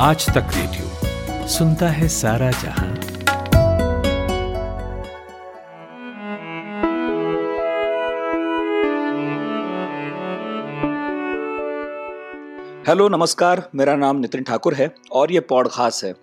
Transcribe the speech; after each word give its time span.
आज 0.00 0.26
तक 0.26 0.46
रेडियो 0.54 1.48
सुनता 1.48 1.88
है 1.88 2.08
सारा 2.08 2.50
जहाँ। 2.50 2.94
हेलो, 12.88 13.08
नमस्कार। 13.08 13.70
मेरा 13.74 13.96
नाम 13.96 14.16
नितिन 14.16 14.42
ठाकुर 14.42 14.74
है 14.74 14.94
और 15.12 15.32
ये 15.32 15.40
पॉडकास्ट 15.40 16.04
है। 16.04 16.14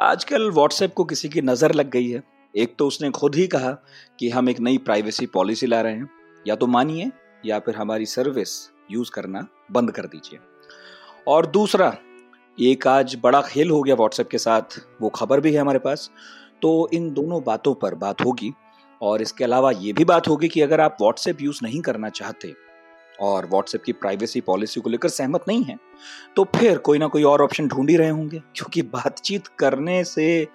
आजकल 0.00 0.50
व्हाट्सएप 0.50 0.94
को 0.94 1.04
किसी 1.04 1.28
की 1.28 1.40
नज़र 1.40 1.74
लग 1.74 1.90
गई 1.90 2.08
है। 2.08 2.22
एक 2.56 2.74
तो 2.78 2.86
उसने 2.86 3.10
खुद 3.10 3.34
ही 3.34 3.46
कहा 3.46 3.72
कि 4.18 4.30
हम 4.30 4.48
एक 4.48 4.60
नई 4.60 4.78
प्राइवेसी 4.78 5.26
पॉलिसी 5.26 5.66
ला 5.66 5.80
रहे 5.80 5.92
हैं। 5.92 6.10
या 6.46 6.54
तो 6.54 6.66
मानिए 6.66 7.10
या 7.46 7.58
फिर 7.58 7.76
हमारी 7.76 8.06
सर्विस 8.06 8.70
यूज़ 8.90 9.10
करना 9.10 9.46
बंद 9.72 9.90
कर 9.90 10.02
दीजिए। 10.02 10.38
और 11.28 11.46
दूसरा 11.46 11.96
एक 12.58 12.86
आज 12.86 13.16
बड़ा 13.22 13.40
खेल 13.42 13.70
हो 13.70 13.82
गया 13.82 13.94
व्हाट्सएप 13.94 14.28
के 14.28 14.38
साथ, 14.38 14.78
वो 15.02 15.08
खबर 15.08 15.40
भी 15.40 15.52
है 15.54 15.60
हमारे 15.60 15.78
पास। 15.78 16.10
तो 16.62 16.88
इन 16.92 17.10
दोनों 17.14 17.42
बातों 17.44 17.74
पर 17.74 17.94
बात 17.94 18.24
होगी 18.24 18.52
और 19.00 19.22
इसके 19.22 19.44
अलावा 19.44 19.70
ये 19.72 19.92
भी 19.92 20.04
बात 20.04 20.28
होगी 20.28 20.48
कि 20.48 20.60
अगर 20.60 20.80
आप 20.80 20.96
व्हाट्सएप 21.00 21.42
यूज़ 21.42 21.60
नहीं 21.62 21.80
करना 21.80 22.08
चाहते 22.10 22.52
और 23.20 23.46
व्हाट्सएप 23.46 23.82
की 23.82 23.92
प्राइवेसी 23.94 24.40
पॉलिसी 24.40 24.80
को 24.80 24.90
लेकर 24.90 25.08
सहमत 25.08 25.44
नहीं 25.48 25.64
है 25.64 25.76
तो 26.36 26.44
फिर 26.56 26.78
कोई 26.78 26.98
ना 26.98 27.06
कोई 27.06 27.22
और 27.24 27.42
ऑप्शन 27.42 27.68
ढूंढ 27.68 27.90
ही 27.90 27.96
रहे 27.96 28.08
होंगे, 28.08 28.42
क्योंकि 28.56 28.82
बातचीत 28.84 29.46
करने 29.58 30.02
से 30.04 30.46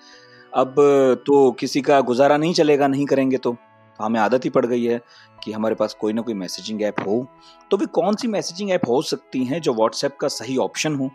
अब 0.54 0.76
तो 1.27 1.51
किसी 1.51 1.81
का 1.81 2.01
गुजारा 2.01 2.38
नहीं 2.38 2.54
चलेगा, 2.54 2.88
नहीं 2.88 3.05
करेंगे 3.05 3.38
तो। 3.38 3.55
तो 3.99 4.03
हमें 4.03 4.20
आदत 4.20 4.45
ही 4.45 4.49
पड़ 4.49 4.65
गई 4.65 4.83
है 4.85 5.02
कि 5.43 5.52
हमारे 5.52 5.75
पास 5.75 5.93
कोई 5.93 6.13
ना 6.13 6.21
कोई 6.21 6.34
मैसेजिंग 6.34 6.81
ऐप 6.81 6.99
हो। 7.07 7.27
तो 7.71 7.77
वे 7.77 7.85
कौन 7.85 8.15
सी 8.15 8.27
मैसेजिंग 8.27 8.71
ऐप 8.71 8.81
हो 8.88 9.01
सकती 9.01 9.43
हैं 9.43 9.61
जो 9.61 9.73
व्हाट्सएप 9.73 10.17
का 10.21 10.27
सही 10.27 10.57
ऑप्शन 10.57 10.95
हो? 10.95 11.09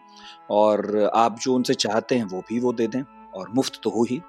और 0.51 1.11
आप 1.15 1.39
जो 1.39 1.55
उनसे 1.55 1.75
चाहते 1.75 2.15
हैं 2.15 2.25
वो 2.25 2.41
भी 2.41 2.61
वो 2.61 2.73
दे 2.73 2.87
दें 2.87 3.03
और 3.35 3.49
मुफ़्त 3.55 3.81
तो 3.83 3.91
हो 3.91 4.05
ही। 4.05 4.21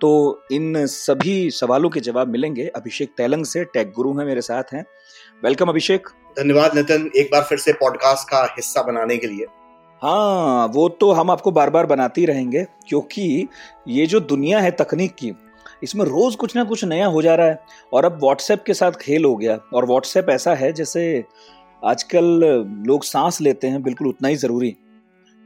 तो 0.00 0.42
इन 0.52 0.86
सभी 0.86 1.50
सवालों 1.50 1.90
के 1.90 2.00
जवाब 2.00 2.28
मिलेंगे। 2.28 2.66
अभिषेक 2.66 3.14
तेलंग 3.16 3.44
से 3.44 3.64
टेक 3.64 3.92
गुरु 3.96 4.18
हैं 4.18 4.26
मेरे 4.26 4.40
साथ 4.40 4.74
हैं। 4.74 4.84
वेलकम 5.44 5.68
अभिषेक। 5.68 6.08
धन्यवाद 6.38 6.74
नितिन। 6.74 7.10
एक 7.16 7.28
बार 7.32 7.42
फिर 7.42 7.58
से 7.58 7.72
पॉडकास्ट 7.72 8.28
का 8.28 8.42
हिस्सा 8.44 8.82
बनाने 8.82 9.16
के 9.16 9.26
लिए। 9.26 9.46
हाँ 10.02 10.66
वो 10.66 10.88
तो 10.88 11.10
हम 11.12 11.30
आपको 11.30 11.50
बार 11.50 11.70
बार 11.70 11.86
बनाते 11.86 12.20
ही 12.20 12.26
रहेंगे 12.26 12.66
क्योंकि 12.88 13.48
ये 13.88 14.06
जो 14.06 14.20
दुनिया 14.20 14.60
है 14.60 14.70
तकनीक 14.70 15.14
की 15.14 15.30
इसमें 15.82 16.04
रोज 16.04 16.34
कुछ 16.34 16.56
ना 16.56 16.64
कुछ 16.64 16.84
नया 16.84 17.06
हो 17.06 17.22
जा 17.22 17.34
रहा 17.34 17.46
है। 17.46 17.58
और 17.92 18.04
अब 18.04 18.20
व्हाट्सएप 18.22 18.62
के 18.62 18.74
साथ 18.74 18.92
खेल 18.92 19.24
हो 19.24 19.36
गया। 19.36 19.58
और 19.74 19.86
व्हाट्सएप 19.86 20.30
ऐसा 20.30 20.54
है, 20.54 20.72
जैसे 20.72 21.24
आजकल 21.84 22.24
लोग 22.86 23.04
सांस 23.04 23.40
लेते 23.40 23.66
हैं, 23.66 23.82
बिल्कुल 23.82 24.08
उतना 24.08 24.28
ही 24.28 24.36
ज़रूरी। 24.36 24.76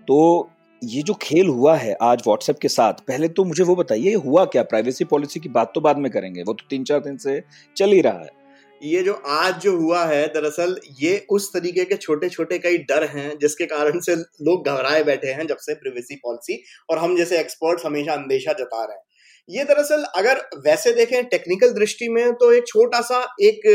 तो 0.08 0.50
ये 0.84 1.02
जो 1.02 1.14
खेल 1.14 1.46
हुआ 1.46 1.76
है 1.76 1.96
आज 2.02 2.22
व्हाट्सएप 2.26 2.58
के 2.58 2.68
साथ, 2.68 2.92
पहले 2.92 3.28
तो 3.28 3.44
मुझे 3.44 3.64
वो 3.64 3.76
बताइए 3.76 4.14
हुआ 4.14 4.44
क्या? 4.44 4.62
प्राइवेसी 4.62 5.04
पॉलिसी 5.04 5.40
की 5.40 5.48
बात 5.48 5.72
तो 5.74 5.80
बाद 5.80 5.98
में 5.98 6.10
करेंगे। 6.12 6.42
वो 6.42 6.52
तो 6.52 6.66
तीन 6.70 6.84
चार 6.84 7.00
दिन 7.00 7.16
से 7.16 7.42
चल 7.76 7.90
ही 7.90 8.00
रहा 8.00 8.18
है। 8.18 8.34
ये 8.82 9.02
जो 9.02 9.12
आज 9.12 9.60
जो 9.60 9.76
हुआ 9.76 10.04
है, 10.04 10.26
दरअसल 10.26 10.76
ये 11.00 11.26
उस 11.30 11.52
तरीके 11.52 11.84
के 11.84 11.94
छोटे 11.94 12.28
छोटे 12.28 12.58
कई 12.58 12.78
डर 12.78 13.04
हैं, 13.04 13.38
जिसके 13.38 13.66
कारण 13.66 14.00
से 14.00 14.14
लोग 14.16 14.66
घबराए 14.68 15.02
बैठे 15.04 15.28
हैं 15.28 15.46
जब 15.46 15.56
से 15.56 15.74
प्रिवेसी 15.74 16.14
पॉलिसी 16.14 16.62
और 16.90 16.98
हम 16.98 17.16
जैसे 17.16 17.38
एक्सपर्ट्स 17.38 17.86
हमेशा 17.86 18.12
अंदेशा 18.12 18.52
जता 18.52 18.84
रहे 18.84 18.96
हैं। 18.96 19.02
ये 19.48 19.64
दरअसल 19.64 20.02
अगर 20.16 20.38
वैसे 20.60 20.92
देखें 20.94 21.24
टेक्निकल 21.26 21.72
दृष्टि 21.72 22.08
में 22.08 22.32
तो 22.34 22.52
एक 22.52 22.66
छोटा 22.66 23.00
सा 23.00 23.20
एक 23.42 23.66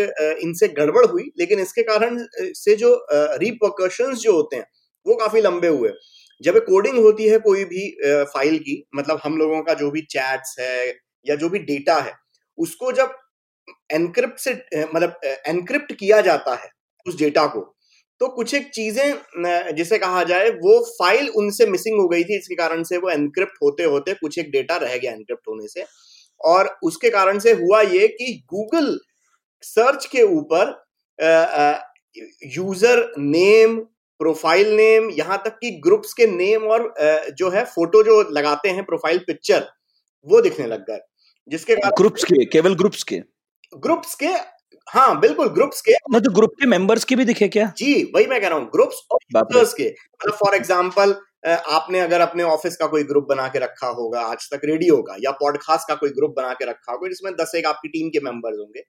इनसे 0.44 0.67
गड़बड़ 0.69 1.05
हुई, 1.05 1.23
लेकिन 1.39 1.59
इसके 1.59 1.83
कारण 1.83 2.17
से 2.55 2.75
जो 2.75 2.94
रिपोकर्शन 3.11 4.13
जो 4.16 4.33
होते 4.33 4.55
हैं, 4.55 4.66
वो 5.05 5.16
काफ़ी 5.16 5.41
लंबे 5.41 5.67
हुए। 5.67 5.91
जब 6.41 6.58
कोडिंग 6.66 6.97
होती 6.97 7.28
है 7.28 7.38
कोई 7.39 7.63
भी 7.66 7.89
फ़ाइल 8.25 8.58
की 8.59 8.83
मतलब 8.95 9.19
हम 9.23 9.38
लोगों 9.38 9.61
का 9.61 9.73
जो 9.73 9.89
भी 9.91 10.02
चैट्स 10.11 10.55
है 10.59 10.88
या 11.25 11.36
जो 11.36 11.50
भी 11.50 11.59
डेटा 11.61 12.00
है, 12.00 12.13
उसको 12.58 12.91
जब 12.91 13.16
एनक्रिप्ट 13.94 14.40
से 14.40 14.53
मतलब 14.85 15.19
एनक्रिप्ट 15.23 15.94
किया 15.94 16.22
जाता 16.22 16.56
है 16.56 16.69
उस 17.06 17.17
डेटा 17.17 17.46
को 17.47 17.62
तो 18.22 18.28
कुछ 18.30 18.54
एक 18.54 18.70
चीज़ें 18.74 19.74
जिसे 19.76 19.98
कहा 19.98 20.24
जाए 20.24 20.50
वो 20.58 20.80
फ़ाइल 20.90 21.30
उनसे 21.38 21.66
मिसिंग 21.68 22.00
हो 22.00 22.08
गई 22.08 22.24
थी 22.24 22.36
इसके 22.36 22.56
कारण 22.56 22.84
से 22.84 22.98
वो 22.98 23.09
एनक्रिप्ट 23.09 23.54
होते 23.64 23.84
होते 23.86 24.14
कुछ 24.16 24.38
एक 24.40 24.52
डेटा 24.52 24.76
रह 24.78 24.98
गया 24.98 25.12
एनक्रिप्ट 25.12 25.48
होने 25.48 25.68
से। 25.68 25.86
और 26.42 26.70
उसके 26.84 27.09
कारण 27.09 27.40
से 27.40 27.52
हुआ 27.54 27.82
ये 27.84 28.08
कि 28.09 28.34
गूगल 28.50 28.98
सर्च 29.64 30.06
के 30.12 30.24
ऊपर 30.36 30.74
यूज़र 32.48 33.04
नेम 33.20 33.78
प्रोफ़ाइल 34.20 34.74
नेम 34.76 35.09
यहाँ 35.12 35.42
तक 35.46 35.58
कि 35.59 35.72
ग्रुप्स 35.84 36.14
के 36.14 36.28
नेम 36.28 36.64
और 36.68 36.94
जो 37.38 37.50
है 37.50 37.64
फ़ोटो 37.66 38.03
जो 38.03 38.22
लगाते 38.32 38.70
हैं 38.70 38.84
प्रोफ़ाइल 38.86 39.20
पिक्चर 39.28 39.68
वो 40.28 40.42
दिखने 40.42 40.68
लग 40.68 40.86
गए। 40.90 41.00
जिसके 41.48 41.76
कारण 41.76 41.96
ग्रुप्स 41.98 42.24
के 42.24 42.46
केवल 42.48 42.76
ग्रुप्स 42.76 43.03
के? 43.03 43.22
ग्रुप्स 43.74 44.16
के 44.16 44.34
हाँ 44.88 45.19
बिल्कुल 45.19 45.47
ग्रुप्स 45.50 45.81
के। 45.81 45.94
मतलब 45.94 46.24
तो 46.24 46.31
ग्रुप 46.31 46.52
के 46.59 46.68
मेंबर्स 46.68 47.03
के 47.03 47.16
भी 47.16 47.25
दिखे 47.25 47.47
क्या? 47.47 47.72
जी 47.78 48.03
वही 48.16 48.25
मैं 48.28 48.40
कह 48.42 48.47
रहा 48.47 48.58
हूँ 48.58 48.69
ग्रुप्स 48.72 49.02
और 49.12 49.19
यूज़र्स 49.36 49.74
के। 49.74 49.88
मतलब 49.88 50.34
फॉर 50.36 50.56
एग्जांपल 50.56 51.16
आपने 51.47 52.00
अगर 52.00 52.22
अपने 52.22 52.44
ऑफ़िस 52.46 52.75
का 52.75 52.88
कोई 52.88 53.03
ग्रुप 53.03 53.25
बना 53.30 53.47
के 53.47 53.59
रखा 53.59 53.88
होगा 53.90 54.22
आज 54.22 54.50
तक 54.52 54.62
रेडियो 54.66 55.02
का 55.02 55.16
या 55.20 55.31
पॉडकास्ट 55.38 55.88
का 55.88 55.96
कोई 55.96 56.09
ग्रुप 56.09 56.34
बना 56.38 56.53
के 56.53 56.66
रखा 56.66 56.91
होगा 56.91 57.08
जिसमें 57.08 57.34
दस 57.36 57.52
एक 57.56 57.66
आपकी 57.66 57.90
टीम 57.90 58.09
के 58.09 58.20
मेंबर्स 58.25 58.58
होंगे 58.59 58.84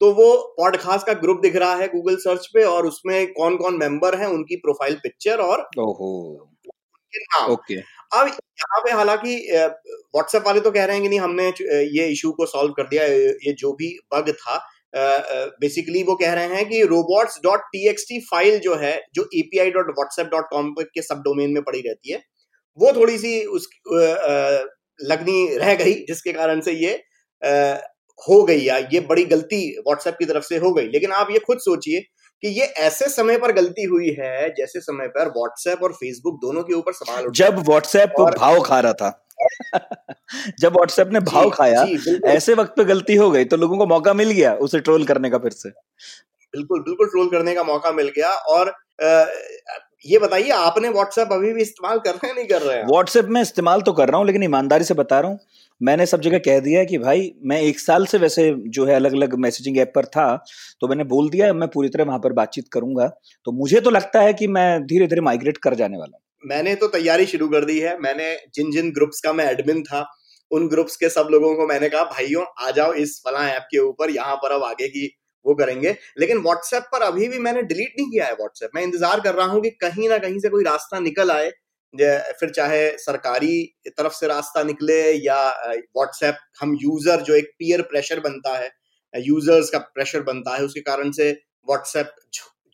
तो 0.00 0.12
वो 0.14 0.32
पॉडकास्ट 0.58 1.06
का 1.06 1.12
ग्रुप 1.20 1.40
दिख 1.42 1.56
रहा 1.56 1.74
है 1.74 1.88
गूगल 1.88 2.16
सर्च 2.16 2.46
पे 2.54 2.62
और 2.64 2.86
उसमें 2.86 3.32
कौन 3.32 3.56
कौन 3.56 3.76
मेंबर 3.78 4.18
हैं 4.18 4.26
उनकी 4.28 4.56
प्रोफ़ाइल 4.56 4.94
पिक्चर 5.02 5.40
और 5.40 5.68
नाम। 5.78 7.52
ओके। 7.52 7.74
अब 7.74 8.26
यहाँ 8.26 8.80
पे 8.80 8.90
हालाँकि 8.92 9.34
व्हाट्सएप 9.52 10.46
वाले 10.46 10.60
तो 10.60 10.70
कह 10.70 10.84
रहे 10.84 10.96
हैं 10.96 11.02
कि 11.02 11.08
नहीं 11.08 11.20
हमने 11.20 11.48
ये 11.92 12.06
इशू 12.08 12.30
को 12.32 12.46
सॉल्व 12.46 12.72
कर 12.72 12.88
दिया 12.88 13.04
ये 13.04 13.52
जो 13.58 13.72
भी 13.72 13.88
बग 14.14 14.30
था 14.32 14.56
बेसिकली 14.94 16.02
वो 16.02 16.14
कह 16.14 16.32
रहे 16.32 16.54
हैं 16.54 16.68
कि 16.68 16.82
robots 16.82 17.38
dot 17.44 17.60
T 17.60 17.88
X 17.88 18.04
T 18.08 18.20
file 18.20 18.58
जो 18.58 18.74
है 18.74 18.96
जो 19.14 19.28
API 19.34 19.70
dot 19.70 19.86
WhatsApp 19.88 20.26
dot 20.26 20.44
com 20.50 20.72
के 20.78 21.02
सब 21.02 21.22
डोमेन 21.24 21.50
में 21.50 21.62
पड़ी 21.62 21.80
रहती 21.80 22.12
है 22.12 22.22
वो 22.78 22.92
थोड़ी 22.92 23.18
सी 23.18 23.40
उस 23.44 23.68
लगनी 24.98 25.56
रह 25.58 25.74
गई 25.74 25.92
जिसके 25.92 26.32
कारण 26.32 26.60
से 26.60 26.72
ये 26.72 26.92
हो 28.28 28.42
गई 28.42 28.60
या 28.60 28.76
ये 28.92 29.00
बड़ी 29.00 29.24
गलती 29.24 29.58
व्हाट्सएप 29.78 30.16
की 30.18 30.24
तरफ़ 30.24 30.44
से 30.44 30.56
हो 30.56 30.72
गई। 30.74 30.88
लेकिन 30.88 31.12
आप 31.12 31.28
ये 31.30 31.38
खुद 31.38 31.58
सोचिए 31.58 32.00
कि 32.42 32.48
ये 32.48 32.64
ऐसे 32.78 33.08
समय 33.08 33.38
पर 33.38 33.52
गलती 33.52 33.84
हुई 33.84 34.10
है 34.20 34.48
जैसे 34.50 34.80
समय 34.80 35.08
पर 35.08 35.28
व्हाट्सएप 35.28 35.82
और 35.82 35.92
फेसबुक 35.92 36.34
दोनों 36.34 36.62
के 36.62 36.74
ऊपर 36.74 36.92
सवाल 36.92 37.26
जब 37.34 37.58
व्हाट्सएप 37.58 38.20
भाव 38.38 38.60
खा 38.60 38.80
रहा 38.80 38.92
था। 38.92 39.27
जब 40.60 40.72
व्हाट्सएप 40.72 41.10
ने 41.12 41.20
भाव 41.22 41.50
खाया 41.50 41.86
ऐसे 42.26 42.54
वक्त 42.54 42.72
पे 42.76 42.84
गलती 42.84 43.14
हो 43.14 43.30
गई 43.30 43.44
तो 43.44 43.56
लोगों 43.56 43.78
को 43.78 43.86
मौका 43.86 44.14
मिल 44.14 44.30
गया 44.30 44.54
उसे 44.60 44.80
ट्रोल 44.80 45.04
करने 45.04 45.30
का 45.30 45.38
फिर 45.38 45.52
से। 45.52 45.70
बिल्कुल 46.54 46.80
बिल्कुल 46.80 47.06
ट्रोल 47.06 47.28
करने 47.28 47.54
का 47.54 47.62
मौका 47.64 47.92
मिल 47.92 48.08
गया 48.08 48.30
और 48.52 48.74
ये 50.06 50.18
बताइए 50.18 50.50
आपने 50.50 50.88
व्हाट्सएप 50.88 51.32
अभी 51.32 51.52
भी 51.52 51.62
इस्तेमाल 51.62 51.98
कर 51.98 52.10
रहे 52.10 52.28
हैं 52.28 52.34
नहीं 52.36 52.46
कर 52.46 52.62
रहे 52.62 52.76
हैं? 52.76 52.84
व्हाट्सएप 52.86 53.24
में 53.26 53.40
इस्तेमाल 53.42 53.80
तो 53.82 53.92
कर 53.92 54.08
रहा 54.08 54.18
हूँ 54.18 54.26
लेकिन 54.26 54.42
ईमानदारी 54.42 54.84
से 54.84 54.94
बता 54.94 55.20
रहा 55.20 55.30
हूँ। 55.30 55.38
मैंने 55.80 56.06
सब 56.06 56.20
जगह 56.20 56.38
कह 56.38 56.58
दिया 56.60 56.84
कि 56.84 56.98
भाई 56.98 57.30
मैं 57.44 57.60
एक 57.62 57.80
साल 57.80 58.06
से 58.06 58.18
वैसे 58.18 58.50
जो 58.68 58.84
है 58.86 58.94
अलग 58.94 59.12
अलग 59.12 59.34
मैसेजिंग 59.38 59.78
ऐप 59.78 59.92
पर 59.94 60.04
था 60.06 60.26
तो 60.80 60.88
मैंने 60.88 61.04
बोल 61.06 61.28
दिया 61.30 61.52
मैं 61.54 61.68
पूरी 61.68 61.88
तरह 61.88 62.04
वहाँ 62.04 62.18
पर 62.18 62.32
बातचीत 62.32 62.68
करूँगा। 62.72 63.06
तो 63.46 63.52
मुझे 63.52 63.80
तो 63.80 63.90
लगता 63.90 64.20
है 64.20 64.32
कि 64.32 64.46
मैं 64.48 64.86
धीरे 64.86 65.06
धीरे 65.06 65.20
माइग्रेट 65.20 65.58
कर 65.58 65.74
जाने 65.74 65.98
वाला 65.98 66.16
हूँ। 66.16 66.20
मैंने 66.42 66.74
तो 66.74 66.86
तैयारी 66.88 67.26
शुरू 67.26 67.48
कर 67.48 67.64
दी 67.64 67.78
है। 67.80 67.98
मैंने 68.00 68.34
जिन 68.54 68.70
जिन 68.72 68.90
ग्रुप्स 68.92 69.20
का 69.20 69.32
मैं 69.32 69.44
एडमिन 69.46 69.82
था, 69.82 70.04
उन 70.50 70.68
ग्रुप्स 70.68 70.96
के 70.96 71.08
सब 71.10 71.28
लोगों 71.30 71.54
को 71.56 71.66
मैंने 71.66 71.88
कहा, 71.88 72.04
भाइयों, 72.04 72.44
आ 72.58 72.70
जाओ 72.70 72.92
इस 72.94 73.20
फला 73.24 73.48
ऐप 73.48 73.66
के 73.70 73.78
ऊपर, 73.80 74.10
यहाँ 74.10 74.36
पर 74.36 74.52
अब 74.52 74.62
आगे 74.64 74.88
की 74.88 75.06
वो 75.44 75.54
करेंगे। 75.54 75.94
लेकिन 76.18 76.38
व्हाट्सएप 76.42 76.82
पर 76.92 77.02
अभी 77.02 77.28
भी 77.28 77.38
मैंने 77.38 77.62
डिलीट 77.64 77.94
नहीं 77.98 78.10
किया 78.10 78.26
है 78.26 78.32
व्हाट्सएप 78.34 78.70
मैं 78.74 78.82
इंतज़ार 78.82 79.20
कर 79.20 79.34
रहा 79.34 79.46
हूँ 79.46 79.62
कि 79.62 79.70
कहीं 79.80 80.08
ना 80.08 80.18
कहीं 80.18 80.38
से 80.38 80.48
कोई 80.48 80.64
रास्ता 80.64 81.00
निकल 81.00 81.30
आए 81.30 81.50
फिर 82.40 82.50
चाहे 82.50 82.88
सरकारी 82.98 83.62
तरफ़ 83.88 84.12
से 84.14 84.26
रास्ता 84.28 84.62
निकले 84.62 85.00
या 85.16 85.38
व्हाट्सएप 85.70 86.38
हम 86.60 86.76
यूज़र 86.82 87.20
जो 87.22 87.34
एक 87.34 87.50
पीयर 87.58 87.82
प्रेशर 87.84 88.20
बनता 88.20 88.56
है 88.56 88.70
यूज़र्स 89.14 89.70
का 89.70 89.78
प्रेशर 89.78 90.22
बनता 90.22 90.56
है, 90.56 90.64
उसके 90.64 90.80
कारण 90.82 91.10
से 91.12 91.30
व्हाट्सएप 91.68 92.14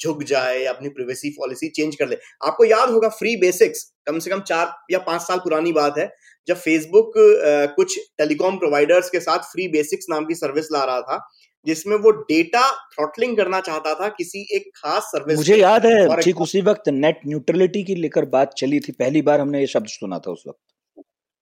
झुक 0.00 0.23
जाए 0.25 0.58
या 0.58 0.73
अपनी 0.73 0.88
प्रिवेसी 0.91 1.31
पॉलिसी 1.31 1.69
चेंज 1.70 1.96
कर 1.96 2.08
ले 2.08 2.17
आपको 2.46 2.64
याद 2.64 2.91
होगा 2.91 3.08
फ्री 3.14 3.37
बेसिक्स 3.37 3.85
कम 4.06 4.19
से 4.19 4.31
कम 4.31 4.41
चार 4.43 4.75
या 4.91 4.99
पाँच 5.06 5.23
साल 5.23 5.38
पुरानी 5.38 5.73
बात 5.73 5.99
है 5.99 6.11
जब 6.49 6.56
फेसबुक 6.56 7.12
कुछ 7.76 7.99
टेलीकॉम 8.19 8.56
प्रोवाइडर्स 8.58 9.11
के 9.11 9.20
साथ 9.20 9.50
फ्री 9.52 9.69
बेसिक्स 9.69 10.06
नाम 10.11 10.25
की 10.25 10.35
सर्विस 10.35 10.69
ला 10.73 10.85
रहा 10.85 11.00
था 11.02 11.19
जिसमें 11.67 11.96
वो 11.96 12.11
डेटा 12.11 12.70
थ्रॉटलिंग 12.94 13.37
करना 13.37 13.61
चाहता 13.61 13.94
था 13.94 14.08
किसी 14.08 14.46
एक 14.56 14.70
खास 14.76 15.02
सर्विस 15.06 15.37
मुझे 15.37 15.56
याद 15.56 15.87
है 15.87 16.20
ठीक 16.20 16.41
उसी 16.41 16.61
वक्त 16.62 16.88
नेट 16.91 17.20
न्यूट्रलिटी 17.26 17.82
की 17.85 17.94
लेकर 17.94 18.25
बात 18.31 18.55
चली 18.58 18.81
थी 18.81 18.93
पहली 18.93 19.23
बार 19.23 19.41
हमने 19.41 19.61
ये 19.61 19.67
शब्द 19.67 19.87
सुना 19.88 20.19
था 20.19 20.31
उस 20.31 20.43
वक्त। 20.49 20.58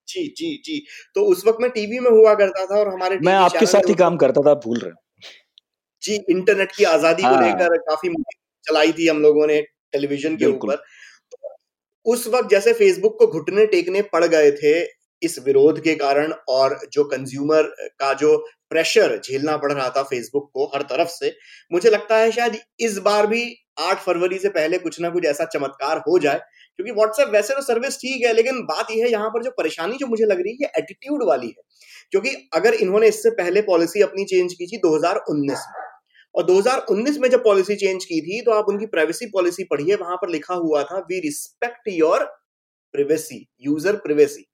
जी 0.08 0.22
जी 0.36 0.50
जी। 0.64 0.78
तो 1.14 1.24
उस 1.24 1.42
वक्त 1.46 1.60
मैं 1.60 1.70
टीवी 1.70 1.98
में 1.98 2.10
हुआ 2.10 2.34
करता 2.34 2.64
था 2.66 2.78
और 2.78 2.88
हमारे 2.88 3.18
मैं 3.24 3.34
आपके 3.34 3.66
साथ 3.66 3.88
ही 3.88 3.94
काम 3.94 4.16
करता 4.16 4.40
था 4.46 4.54
भूल 4.64 4.78
रहे 4.78 4.92
जी 6.02 6.14
इंटरनेट 6.30 6.72
की 6.76 6.84
आज़ादी 6.86 7.22
हाँ। 7.22 7.34
को 7.34 7.40
लेकर 7.40 7.76
काफ़ी 7.80 8.08
चलाई 8.64 8.92
थी 8.92 9.06
हम 9.08 9.22
लोगों 9.22 9.46
ने 9.46 9.60
टेलीविज़न 9.92 10.36
के 10.36 10.46
ऊपर। 10.46 10.82
उस 12.06 12.26
वक्त 12.28 12.50
जैसे 12.50 12.72
फेसबुक 12.72 13.18
को 13.18 13.26
घुटने 13.26 13.66
टेकने 13.66 14.02
पड़ 14.02 14.24
गए 14.24 14.50
थे 14.52 14.80
इस 15.22 15.38
विरोध 15.38 15.80
के 15.80 15.94
कारण 15.94 16.32
और 16.48 16.78
जो 16.92 17.04
कंज्यूमर 17.04 17.62
का 17.98 18.12
जो 18.12 18.36
प्रेशर 18.70 19.20
झेलना 19.24 19.56
पड़ 19.56 19.72
रहा 19.72 19.88
था 19.88 20.02
फेसबुक 20.02 20.50
को 20.54 20.64
हर 20.64 20.82
तरफ़ 20.82 21.08
से 21.08 21.32
मुझे 21.72 21.90
लगता 21.90 22.16
है 22.16 22.30
शायद 22.32 22.56
इस 22.80 22.98
बार 22.98 23.26
भी 23.26 23.42
8 23.80 23.98
फरवरी 23.98 24.38
से 24.38 24.48
पहले 24.48 24.78
कुछ 24.78 25.00
ना 25.00 25.10
कुछ 25.10 25.24
ऐसा 25.24 25.44
चमत्कार 25.44 25.98
हो 25.98 26.18
जाए 26.18 26.38
क्योंकि 26.76 26.92
व्हाट्सएप 26.92 27.28
वैसे 27.28 27.54
तो 27.54 27.62
सर्विस 27.62 27.96
ठीक 27.96 28.26
है 28.26 28.32
लेकिन 28.32 28.60
बात 28.62 28.90
यह 28.90 29.04
है 29.04 29.10
यहाँ 29.10 29.30
पर 29.30 29.42
जो 29.42 29.50
परेशानी 29.50 29.96
जो 29.96 30.06
मुझे 30.06 30.24
लग 30.24 30.40
रही 30.40 30.58
है 30.62 30.70
एटीट्यूड 30.78 31.22
वाली 31.22 31.46
है। 31.46 31.62
क्योंकि 32.10 32.50
अगर 32.54 32.74
इन्होंने 32.74 33.08
इससे 33.08 33.30
पहले 33.30 33.62
पॉलिसी 33.62 34.02
अपनी 34.02 34.24
चेंज 34.24 34.52
की 34.52 34.66
थी 34.66 34.80
2019 34.80 35.64
में 35.68 35.91
और 36.34 36.44
2019 36.44 37.18
में 37.18 37.28
जब 37.30 37.42
पॉलिसी 37.44 37.74
चेंज 37.76 38.04
की 38.04 38.20
थी 38.20 38.40
तो 38.42 38.52
आप 38.52 38.68
उनकी 38.68 38.86
प्राइवेसी 38.88 39.26
पॉलिसी 39.30 39.64
पढ़िए, 39.64 39.94
वहाँ 39.96 40.16
पर 40.16 40.28
लिखा 40.30 40.54
हुआ 40.56 40.82
था 40.84 40.98
we 41.10 41.20
respect 41.20 41.88
your 41.90 42.24
privacy 42.94 43.46
user 43.62 43.96
privacy 43.98 44.44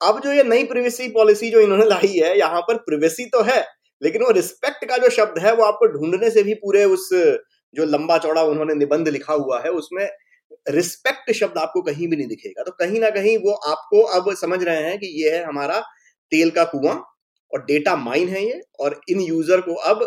अब 0.00 0.20
जो 0.20 0.32
ये 0.32 0.42
नई 0.44 0.64
प्रिवेसी 0.64 1.08
पॉलिसी 1.10 1.50
जो 1.50 1.60
इन्होंने 1.60 1.84
लाई 1.86 2.08
है, 2.08 2.36
यहाँ 2.38 2.60
पर 2.62 2.76
प्रिवेसी 2.80 3.24
तो 3.26 3.42
है, 3.42 3.60
लेकिन 4.02 4.22
वो 4.22 4.30
रिस्पेक्ट 4.32 4.84
का 4.84 4.96
जो 4.98 5.10
शब्द 5.10 5.38
है, 5.38 5.54
वो 5.54 5.64
आपको 5.64 5.86
ढूँढने 5.88 6.30
से 6.30 6.42
भी 6.42 6.54
पूरे 6.56 6.84
उस 6.86 7.08
जो 7.74 7.84
लंबा 7.86 8.16
चौड़ा 8.18 8.42
उन्होंने 8.44 8.74
निबंध 8.74 9.08
लिखा 9.08 9.32
हुआ 9.34 9.60
है, 9.60 9.70
उसमें 9.72 10.08
रिस्पेक्ट 10.70 11.30
शब्द 11.32 11.58
आपको 11.58 11.82
कहीं 11.82 12.08
भी 12.08 12.16
नहीं 12.16 12.26
दिखेगा। 12.28 12.62
तो 12.62 12.72
कहीं 12.74 13.00
ना 13.00 13.10
कहीं 13.10 13.36
वो 13.38 13.52
आपको 13.68 14.00
अब 14.14 14.32
समझ 14.36 14.62
रहे 14.62 14.82
हैं 14.82 14.98
कि 14.98 15.06
ये 15.22 15.30
है 15.30 15.44
हमारा 15.44 15.78
तेल 16.32 16.50
का 16.50 16.64
कुआँ 16.66 16.94
और 17.52 17.64
डेटा 17.64 17.94
माइन 17.98 18.28
है 18.28 18.44
ये 18.44 18.60
और 18.80 19.00
इन 19.10 19.20
यूज़र 19.20 19.60
को 19.60 19.74
अब 19.86 20.02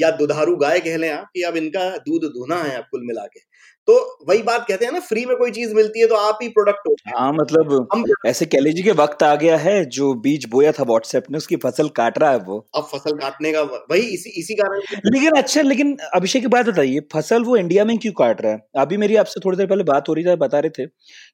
या 0.00 0.10
दुधारू 0.12 0.56
गाय 0.56 0.80
कह 0.80 0.96
लें 0.96 1.10
आप 1.10 1.26
कि 1.34 1.42
अब 1.42 1.56
इनका 1.56 1.88
दूध 1.98 2.24
धोना 2.32 2.62
है 2.62 2.76
अब 2.76 2.84
कुल 2.90 3.02
मिला 3.06 3.24
के। 3.26 3.40
तो 3.88 3.94
वही 4.28 4.42
बात 4.42 4.64
कहते 4.68 4.84
हैं 4.84 4.92
ना 4.92 5.00
फ्री 5.00 5.24
में 5.26 5.36
कोई 5.36 5.50
चीज़ 5.50 5.74
मिलती 5.74 6.00
है 6.00 6.06
तो 6.06 6.14
आप 6.16 6.38
ही 6.42 6.48
प्रोडक्ट 6.48 6.88
हो। 6.88 6.94
हाँ 7.08 7.32
मतलब 7.32 7.72
हम 7.94 8.04
ऐसे 8.26 8.46
कह 8.46 8.60
लीजिए 8.60 8.82
कि 8.84 8.90
वक्त 8.92 9.22
आ 9.22 9.34
गया 9.34 9.56
है 9.58 9.84
जो 9.90 10.12
बीज 10.22 10.46
बोया 10.50 10.72
था 10.72 10.82
व्हाट्सएप 10.84 11.30
ने 11.30 11.38
उसकी 11.38 11.56
फ़सल 11.56 11.88
काट 11.96 12.18
रहा 12.18 12.30
है 12.30 12.38
वो। 12.40 12.58
अब 12.76 12.84
फ़सल 12.84 13.16
काटने 13.18 13.52
का 13.52 13.62
वही 13.62 14.02
इसी 14.14 14.30
इसी 14.40 14.54
कारण 14.54 14.80
लेकिन 15.06 15.36
अच्छा 15.38 15.62
लेकिन 15.62 15.96
अभिषेक 16.14 16.42
की 16.42 16.48
बात 16.48 16.66
बताइए 16.66 17.00
फ़सल 17.12 17.42
वो 17.44 17.56
इंडिया 17.56 17.84
में 17.84 17.96
क्यों 17.98 18.12
काट 18.14 18.40
रहा 18.42 18.52
है? 18.52 18.58
अभी 18.78 18.96
मेरी 18.96 19.16
आपसे 19.16 19.40
थोड़ी 19.44 19.56
देर 19.58 19.66
पहले 19.66 19.84
बात 19.84 20.08
हो 20.08 20.14
रही 20.14 20.24
थी 20.24 20.34
बता 20.36 20.58
रहे 20.58 20.70
थे 20.78 20.86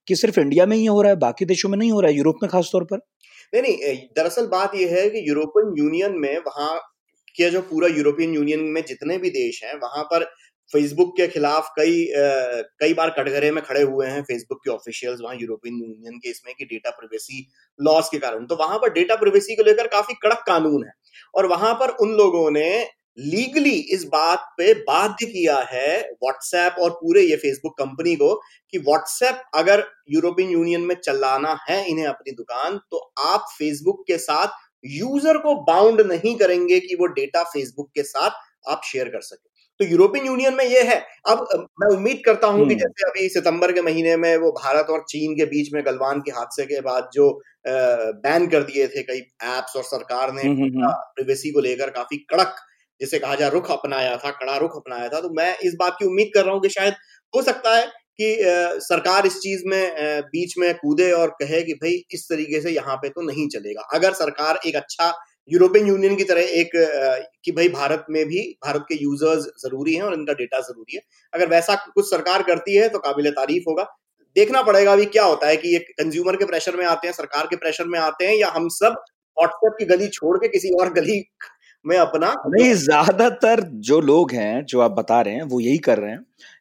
कि 0.08 0.16
सिर्फ़ 0.16 0.40
इंडिया 0.40 0.66
में 0.66 0.76
ही 0.76 0.84
हो 0.86 1.00
रहा 1.02 1.12
है 1.12 1.18
बाकी 1.18 1.44
देशों 1.44 1.68
में 1.68 1.78
नहीं 1.78 1.92
हो 1.92 2.00
रहा 2.00 2.10
है 2.10 2.16
यूरोप 2.16 2.38
में 2.42 2.50
खासतौर 2.50 2.84
पर? 2.84 2.98
नहीं 3.54 3.62
नहीं 3.62 3.96
दरअसल 4.16 4.46
बात 4.46 4.74
यह 4.74 4.94
है 4.96 5.08
कि 5.10 5.28
यूरोपियन 5.28 5.74
यूनियन 5.78 6.18
में 6.18 6.38
वहाँ 6.38 6.76
के 7.36 7.50
जो 7.50 7.60
पूरा 7.62 7.88
यूरोपियन 7.88 8.34
यूनियन 8.34 8.60
में 8.74 8.82
जितने 8.84 9.18
भी 9.18 9.30
देश 9.30 9.62
हैं 9.64 9.74
वहाँ 9.74 10.04
पर 10.04 10.24
फेसबुक 10.72 11.16
के 11.16 11.26
खिलाफ 11.28 11.72
कई 11.76 12.04
आ, 12.12 12.62
कई 12.80 12.94
बार 12.94 13.10
कटघरे 13.10 13.50
में 13.50 13.62
खड़े 13.64 13.82
हुए 13.82 14.06
हैं 14.06 14.22
फेसबुक 14.22 14.60
के 14.64 14.70
ऑफिशियल्स 14.70 15.20
वहाँ 15.20 15.36
यूरोपियन 15.40 15.74
यूनियन 15.74 16.18
के 16.18 16.30
इसमें 16.30 16.54
कि 16.54 16.64
डेटा 16.64 16.90
प्रिवेसी 16.90 17.46
लॉस 17.80 18.08
के 18.08 18.18
कारण। 18.18 18.46
तो 18.46 18.56
वहाँ 18.56 18.78
पर 18.78 18.92
डेटा 18.92 19.16
प्रिवेसी 19.16 19.56
को 19.56 19.62
लेकर 19.62 19.86
काफ़ी 19.86 20.14
कड़क 20.14 20.44
कानून 20.46 20.84
है 20.86 20.92
और 21.34 21.46
वहाँ 21.46 21.74
पर 21.74 21.88
उन 21.88 22.12
लोगों 22.12 22.50
ने 22.50 22.68
लीगली 23.18 23.70
इस 23.70 24.04
बात 24.04 24.46
पे 24.58 24.74
बाध्य 24.74 25.26
किया 25.26 25.56
है 25.70 26.00
व्हाट्सएप 26.00 26.76
और 26.78 26.90
पूरे 26.90 27.22
ये 27.22 27.36
फेसबुक 27.36 27.74
कंपनी 27.78 28.14
को 28.16 28.34
कि 28.70 28.78
व्हाट्सएप 28.78 29.42
अगर 29.54 29.84
यूरोपियन 30.10 30.50
यूनियन 30.50 30.80
में 30.80 30.94
चलाना 30.94 31.58
है 31.68 31.84
इन्हें 31.90 32.06
अपनी 32.06 32.32
दुकान 32.32 32.80
तो 32.90 32.98
आप 33.18 33.46
फेसबुक 33.58 34.04
के 34.06 34.18
साथ 34.18 34.62
यूज़र 34.84 35.38
को 35.38 35.54
बाउंड 35.64 36.00
नहीं 36.00 36.34
करेंगे 36.36 36.80
कि 36.80 36.94
वो 36.94 37.06
डेटा 37.06 37.42
फेसबुक 37.42 37.90
के 37.94 38.02
साथ 38.02 38.30
आप 38.70 38.80
शेयर 38.84 39.08
कर 39.08 39.20
सके। 39.20 39.52
तो 39.80 39.84
यूरोपियन 39.84 40.26
यूनियन 40.26 40.54
में 40.54 40.64
ये 40.64 40.82
है। 40.82 40.96
अब 41.28 41.46
मैं 41.80 41.88
उम्मीद 41.96 42.22
करता 42.26 42.46
हूँ 42.46 42.66
कि 42.68 42.74
हम्म। 42.74 42.82
जैसे 42.82 43.08
अभी 43.10 43.28
सितंबर 43.28 43.72
के 43.72 43.82
महीने 43.82 44.16
में 44.16 44.36
वो 44.36 44.50
भारत 44.52 44.90
और 44.90 45.04
चीन 45.08 45.34
के 45.34 45.44
बीच 45.44 45.72
में 45.72 45.84
गलवान 45.86 46.20
के 46.20 46.30
हादसे 46.30 46.64
के 46.66 46.80
बाद 46.80 47.08
जो 47.12 47.30
बैन 47.66 48.46
कर 48.46 48.62
दिए 48.62 48.86
थे 48.88 49.02
कई 49.02 49.18
एप्स 49.18 49.76
और 49.76 49.82
सरकार 49.82 50.32
ने 50.32 50.42
प्रिवेसी 50.42 50.68
हम्म, 50.68 50.80
हम्म, 50.80 51.52
को 51.52 51.60
लेकर 51.60 51.90
काफ़ी 51.90 52.16
कड़क 52.30 52.56
जिसे 53.04 53.18
कहा 53.18 53.34
जाए 53.34 53.50
रुख 53.50 53.70
अपनाया 53.72 54.16
था, 54.16 54.30
कड़ा 54.32 54.56
रुख 54.58 54.76
अपनाया 54.76 55.08
था। 55.08 55.20
तो 55.20 55.30
मैं 55.34 55.56
इस 55.64 55.76
बात 55.78 55.96
की 55.98 56.06
उम्मीद 56.06 56.30
कर 56.34 56.44
रहा 56.44 56.54
हूँ 56.54 56.62
कि 56.62 56.68
शायद 56.70 56.94
हो 57.34 57.42
सकता 57.42 57.76
है 57.76 57.86
कि 58.20 58.36
सरकार 58.82 59.26
इस 59.26 59.38
चीज़ 59.40 59.62
में 59.66 60.22
बीच 60.26 60.54
में 60.58 60.72
कूदे 60.76 61.10
और 61.12 61.30
कहे 61.38 61.62
कि 61.62 61.74
भाई 61.76 62.02
इस 62.12 62.26
तरीके 62.28 62.60
से 62.60 62.70
यहाँ 62.72 62.96
पे 62.96 63.08
तो 63.10 63.22
नहीं 63.22 63.48
चलेगा। 63.50 63.88
अगर 63.94 64.12
सरकार 64.14 64.60
एक 64.66 64.76
अच्छा 64.76 65.12
यूरोपियन 65.50 65.86
यूनियन 65.86 66.14
की 66.16 66.24
तरह 66.24 66.52
एक 66.52 66.70
कि 67.44 67.52
भाई 67.52 67.68
भारत 67.70 68.06
में 68.10 68.24
भी, 68.26 68.40
भारत 68.64 68.84
के 68.88 68.94
यूज़र्स 68.96 69.44
ज़रूरी 69.64 69.94
हैं 69.94 70.02
और 70.02 70.14
इनका 70.14 70.32
डेटा 70.34 70.60
ज़रूरी 70.60 70.96
है, 70.96 71.02
अगर 71.32 71.48
वैसा 71.48 71.74
कुछ 71.86 72.08
सरकार 72.10 72.42
करती 72.42 72.76
है 72.76 72.88
तो 72.88 72.98
काबिल 73.00 73.30
तारीफ़ 73.32 73.64
होगा। 73.68 73.84
देखना 74.36 74.62
पड़ेगा 74.62 74.92
अभी 74.92 75.04
क्या 75.08 75.24
होता 75.24 75.48
है 75.48 75.56
कि 75.56 75.72
ये 75.72 75.78
कंज्यूमर 75.92 76.36
के 76.36 76.44
प्रेशर 76.44 76.76
में 76.76 76.84
आते 76.86 77.06
हैं, 77.06 77.14
सरकार 77.14 77.46
के 77.46 77.56
प्रेशर 77.56 77.86
में 77.86 77.98
आते 78.00 78.26
हैं 78.26 78.36
या 78.36 78.48
हम 78.50 78.68
सब 78.72 79.02
व्हाट्सएप 79.36 79.76
की 79.78 79.84
गली 79.86 80.08
छोड़ 80.10 80.36
के 80.38 80.48
किसी 80.48 80.70
और 80.80 80.92
गली 80.92 81.18
में 81.84 81.96
अपना 81.98 82.32
नहीं, 82.48 82.72
ज़्यादातर 82.76 83.60
जो 83.82 84.00
लोग 84.02 84.32
हैं, 84.32 84.64
जो 84.64 84.80
आप 84.80 84.90
बता 84.92 85.20
रहे 85.20 85.34
हैं, 85.34 85.42
वो 85.44 85.60
यही 85.60 85.78
कर 85.80 85.98
रहे 85.98 86.10
हैं 86.10 86.20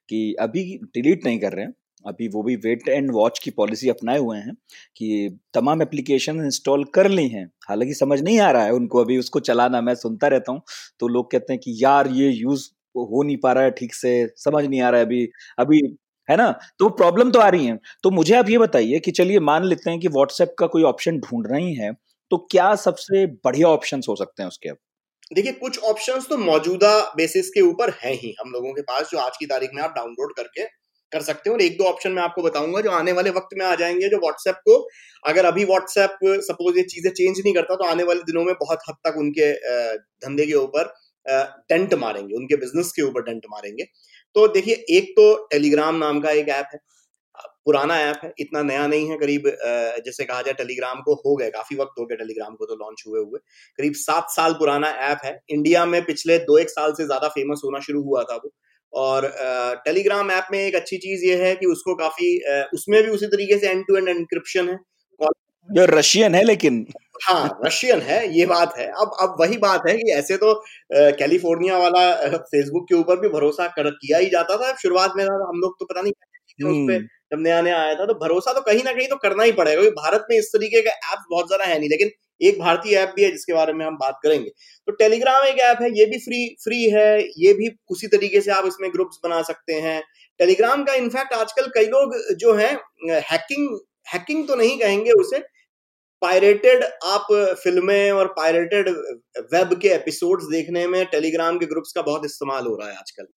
कि 0.10 0.34
अभी 0.42 0.64
डिलीट 0.96 1.26
नहीं 1.26 1.40
कर 1.40 1.54
रहे 1.54 1.66
हैं। 1.66 1.74
अभी 2.06 2.28
वो 2.30 2.42
भी 2.44 2.56
वेट 2.58 2.88
एंड 2.90 3.12
वॉच 3.14 3.40
की 3.40 3.52
पॉलिसी 3.52 3.90
अपनाए 3.90 4.18
हुए 4.20 4.38
हैं 4.40 4.54
कि 4.98 5.38
तमाम 5.54 5.82
एप्लीकेशन 5.82 6.40
इंस्टॉल 6.46 6.84
कर 6.96 7.10
ली 7.10 7.28
हैं। 7.30 7.46
हालाँकि 7.70 7.94
समझ 7.96 8.22
नहीं 8.22 8.40
आ 8.42 8.50
रहा 8.52 8.64
है 8.64 8.72
उनको 8.74 9.02
अभी, 9.02 9.18
उसको 9.18 9.40
चलाना 9.42 9.82
मैं 9.82 9.96
सुनता 9.98 10.28
रहता 10.30 10.52
हूँ। 10.52 10.62
तो 11.00 11.08
लोग 11.10 11.32
कहते 11.32 11.54
हैं 11.54 11.60
कि 11.60 11.76
यार, 11.80 12.08
ये 12.10 12.30
यूज़ 12.32 12.70
हो 12.96 13.24
नहीं 13.24 13.38
पा 13.38 13.52
रहा 13.54 13.64
है 13.64 13.72
ठीक 13.74 13.94
से, 13.96 14.28
समझ 14.38 14.66
नहीं 14.66 14.82
आ 14.82 14.90
रहा 14.90 15.00
है 15.00 15.06
अभी 15.06 15.26
अभी, 15.60 15.82
है 16.30 16.38
ना? 16.38 16.52
तो 16.80 16.90
प्रॉब्लम 16.92 17.32
तो 17.32 17.40
आ 17.40 17.48
रही 17.50 17.66
है। 17.66 17.80
तो 18.04 18.12
मुझे 18.12 18.36
आप 18.36 18.50
ये 18.50 18.58
बताइए 18.60 19.00
कि 19.00 19.12
चलिए 19.14 19.40
मान 19.42 19.66
लेते 19.66 19.90
हैं 19.90 20.00
कि 20.00 20.08
व्हाट्सएप 20.10 20.56
का 20.60 20.68
कोई 20.70 20.84
ऑप्शन 20.86 21.20
ढूंढ 21.22 21.48
रही 21.48 21.74
है 21.76 21.92
तो 22.32 22.38
क्या 22.52 22.74
सबसे 22.78 23.26
बढ़िया 23.46 23.68
ऑप्शन 23.70 24.02
हो 24.10 24.16
सकते 24.16 24.44
हैं 24.44 24.48
उसके 24.48 24.70
अब? 24.70 24.78
देखिए, 25.34 25.52
कुछ 25.54 25.80
ऑप्शंस 25.82 26.28
तो 26.30 26.38
मौजूदा 26.38 27.00
बेसिस 27.18 27.50
के 27.50 27.62
ऊपर 27.64 27.90
है 28.00 28.14
ही 28.14 28.34
हम 28.40 28.52
लोगों 28.52 28.74
के 28.74 28.82
पास, 28.84 29.10
जो 29.12 29.18
आज 29.20 29.38
की 29.38 29.46
तारीख 29.46 29.70
में 29.74 29.82
आप 29.84 29.94
डाउनलोड 29.96 30.34
करके 30.38 30.64
कर 31.12 31.22
सकते 31.22 31.50
हो। 31.50 31.56
और 31.56 31.62
एक 31.62 31.78
दो 31.78 31.84
ऑप्शन 31.86 32.12
मैं 32.12 32.22
आपको 32.24 32.42
बताऊँगा, 32.44 32.82
जो 32.82 32.92
आने 32.92 33.12
वाले 33.12 33.30
वक्त 33.32 33.56
में 33.58 33.66
आ 33.66 33.74
जाएँगे, 33.76 34.10
जो 34.10 34.18
व्हाट्सएप 34.20 34.56
को 34.68 34.78
अगर 35.24 35.46
अभी 35.46 35.66
व्हाट्सएप 35.66 36.18
सपोज़ 36.44 36.78
ये 36.78 36.84
चीज़ें 36.86 37.12
चेंज 37.12 37.40
नहीं 37.40 37.54
करता 37.54 37.76
तो 37.76 37.86
आने 37.86 38.04
वाले 38.04 38.22
दिनों 38.24 38.44
में 38.44 38.54
बहुत 38.56 38.80
हद 38.90 38.96
तक 39.08 39.18
उनके 39.20 39.52
धंधे 40.22 40.46
के 40.46 40.54
ऊपर 40.56 40.94
डेंट 41.26 41.94
मारेंगे, 41.96 42.36
उनके 42.36 42.56
बिज़नेस 42.58 42.92
के 42.92 43.02
ऊपर 43.02 43.22
डेंट 43.24 43.46
मारेंगे। 43.52 43.84
तो 44.36 44.48
देखिए, 44.50 44.74
एक 44.90 45.12
तो 45.12 45.34
टेलीग्राम 45.52 45.96
नाम 45.98 46.20
का 46.22 46.32
एक 46.32 46.50
ऐप 46.52 46.68
है। 46.74 46.80
पुराना 47.66 48.00
ऐप 48.02 48.20
है 48.24 48.32
इतना 48.40 48.62
नया 48.64 48.86
नहीं 48.88 49.10
है 49.10 49.18
करीब 49.18 49.44
जैसे 50.06 50.26
कहा 50.26 50.42
जाए 50.42 50.54
टेलीग्राम 50.54 51.02
को 51.02 51.14
हो 51.18 51.36
गए 51.36 51.50
काफ़ी 51.52 51.76
वक्त 51.78 52.00
हो 52.00 52.06
गया 52.06 52.18
टेलीग्राम 52.18 52.56
को 52.56 52.66
तो 52.66 52.76
लॉन्च 52.76 53.04
हुए 53.08 53.20
हुए 53.22 53.40
करीब 53.80 53.94
सात 53.98 54.30
साल 54.32 54.54
पुराना 54.54 54.90
ऐप 55.06 55.20
है। 55.26 55.40
इंडिया 55.50 55.86
में 55.86 56.04
पिछले 56.06 56.38
दो 56.42 56.58
एक 56.58 56.70
साल 56.70 56.94
से 56.94 57.06
ज़्यादा 57.06 57.28
फ़ेमस 57.30 57.62
होना 57.66 57.80
शुरू 57.82 58.02
हुआ 58.04 58.24
था 58.24 58.36
वो 58.36 58.52
और 58.94 59.32
टेलीग्राम 59.86 60.32
ऐप 60.32 60.48
में 60.52 60.60
एक 60.60 60.76
अच्छी 60.76 60.98
चीज़ 61.00 61.26
ये 61.26 61.36
है 61.38 61.56
कि 61.56 61.66
उसको 61.68 61.96
काफ़ी 61.96 62.38
उसमें 62.74 63.02
भी 63.04 63.10
उसी 63.10 63.28
तरीके 63.28 63.58
से 63.60 63.70
एंड 63.70 63.86
टू 63.88 63.98
एंड 63.98 64.10
एनक्रिप्शन 64.10 64.70
है। 64.70 64.78
जो 65.70 65.86
रशियन 65.88 66.36
है 66.36 66.44
लेकिन। 66.44 66.86
हाँ 67.24 67.60
रशियन 67.66 68.00
है 68.02 68.18
ये 68.38 68.46
बात 68.46 68.74
है। 68.78 68.86
अब 68.94 69.12
अब 69.22 69.36
वही 69.40 69.58
बात 69.60 69.84
है 69.88 69.96
कि 69.98 70.12
ऐसे 70.14 70.38
तो 70.38 70.54
कैलिफ़ोर्निया 70.92 71.78
वाला 71.78 72.02
फेसबुक 72.38 72.88
के 72.90 72.96
ऊपर 72.96 73.20
भी 73.20 73.30
भरोसा 73.30 73.68
कर 73.78 73.90
किया 73.92 74.18
ही 74.18 74.30
जाता 74.30 74.58
था। 74.58 74.74
शुरुआत 74.78 75.14
में 75.18 75.24
हम 75.24 75.60
लोग 75.60 75.76
तो 75.80 75.86
पता 75.86 76.02
नहीं 76.02 76.14
उस 76.64 76.78
पे 76.88 76.98
जब 77.34 77.42
नया 77.42 77.62
नया 77.62 77.80
आया 77.80 77.94
था 77.96 78.06
तो 78.06 78.14
भरोसा 78.18 78.54
तो 78.54 78.62
कहीं 78.64 78.84
ना 78.84 78.92
कहीं 78.94 79.08
तो 79.08 79.16
करना 79.18 79.44
ही 79.44 79.52
पड़ेगा, 79.54 79.82
क्योंकि 79.82 79.96
भारत 79.98 80.26
में 80.30 80.38
इस 80.38 80.52
तरीके 80.54 80.82
का 80.82 80.92
ऐप 80.92 81.24
बहुत 81.30 81.48
ज़्यादा 81.48 81.66
है 81.66 81.80
नहीं, 81.80 81.90
लेकिन 81.90 82.12
एक 82.42 82.60
भारतीय 82.60 82.98
ऐप 82.98 83.14
भी 83.16 83.24
है 83.24 83.30
जिसके 83.32 83.54
बारे 83.54 83.74
में 83.74 83.86
हम 83.86 83.98
बात 83.98 84.20
करेंगे। 84.24 84.50
तो 84.50 84.92
टेलीग्राम 84.94 85.46
एक 85.46 85.60
ऐप 85.62 85.82
है, 85.82 85.90
ये 85.92 86.06
भी 86.06 86.18
फ्री 86.20 86.46
फ्री 86.64 86.84
है, 86.92 87.22
ये 87.38 87.54
भी 87.54 87.70
उसी 87.92 88.08
तरीके 88.10 88.42
से 88.42 88.52
आप 88.52 88.66
इसमें 88.68 88.90
ग्रुप्स 88.94 89.20
बना 89.24 89.42
सकते 89.44 89.74
हैं। 89.82 90.02
टेलीग्राम 90.40 90.84
का 90.84 90.94
इनफैक्ट 90.96 91.34
आजकल 91.36 91.68
कई 91.74 91.86
लोग 91.88 92.16
जो 92.38 92.54
है 92.56 92.72
हैकिंग 93.24 93.78
हैकिंग 94.08 94.48
तो 94.48 94.56
नहीं 94.56 94.78
कहेंगे 94.80 95.12
उसे 95.14 95.40
पायरेटेड 96.22 96.84
आप 96.84 97.28
फ़िल्में 97.64 98.12
और 98.12 98.28
पायरेटेड 98.38 98.90
वेब 99.52 99.74
के 99.82 99.88
एपिसोड्स 99.92 100.46
देखने 100.48 100.86
में 100.88 101.06
टेलीग्राम 101.08 101.58
के 101.60 101.66
ग्रुप्स 101.68 101.92
का 101.92 102.02
बहुत 102.04 102.26
इस्तेमाल 102.26 102.66
हो 102.66 102.76
रहा 102.76 102.90
है 102.90 102.98
आजकल। 102.98 103.28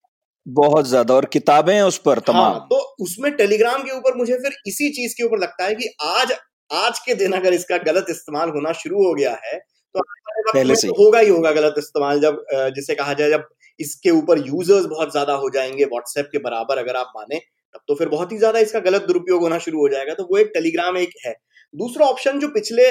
बहुत 0.46 0.86
ज़्यादा 0.86 1.14
और 1.14 1.24
किताबें 1.26 1.80
उस 1.82 1.98
पर 2.00 2.18
तमाम। 2.20 2.42
हाँ, 2.44 2.66
तो 2.70 2.76
उसमें 3.00 3.30
टेलीग्राम 3.36 3.82
के 3.82 3.96
ऊपर 3.96 4.16
मुझे 4.16 4.34
फिर 4.34 4.52
इसी 4.66 4.88
चीज़ 4.92 5.14
के 5.14 5.24
ऊपर 5.24 5.38
लगता 5.38 5.64
है 5.64 5.74
कि 5.74 5.88
आज 6.04 6.32
आज 6.70 6.98
के 6.98 7.14
दिन 7.14 7.32
अगर 7.32 7.52
इसका 7.54 7.76
गलत 7.82 8.06
इस्तेमाल 8.10 8.50
होना 8.50 8.72
शुरू 8.74 9.04
हो 9.04 9.12
गया 9.14 9.30
है 9.44 9.58
तो 9.94 10.00
पहले 10.46 10.74
से। 10.76 10.88
होगा 10.90 11.18
ही 11.18 11.28
होगा 11.28 11.50
गलत 11.52 11.74
इस्तेमाल 11.78 12.20
जब 12.20 12.44
जिसे 12.74 12.94
कहा 12.94 13.12
जाए 13.14 13.30
जब 13.30 13.44
इसके 13.80 14.10
ऊपर 14.12 14.38
यूज़र्स 14.38 14.86
बहुत 14.86 15.10
ज़्यादा 15.12 15.32
हो 15.34 15.50
जाएँगे 15.50 15.84
व्हाट्सएप 15.86 16.28
के 16.32 16.38
बराबर 16.40 16.78
अगर 16.78 16.96
आप 16.96 17.12
माने 17.16 17.38
तब 17.74 17.80
तो 17.88 17.94
फिर 17.94 18.08
बहुत 18.08 18.32
ही 18.32 18.38
ज़्यादा 18.38 18.58
इसका 18.58 18.80
गलत 18.80 19.02
दुरुपयोग 19.02 19.42
होना 19.42 19.58
शुरू 19.58 19.80
हो 19.80 19.88
जाएगा। 19.88 20.14
तो 20.14 20.24
वो 20.24 20.38
एक 20.38 20.50
टेलीग्राम 20.54 20.96
एक 20.98 21.10
है। 21.26 21.32
दूसरा 21.74 22.06
ऑप्शन 22.06 22.38
जो 22.40 22.48
पिछले 22.50 22.90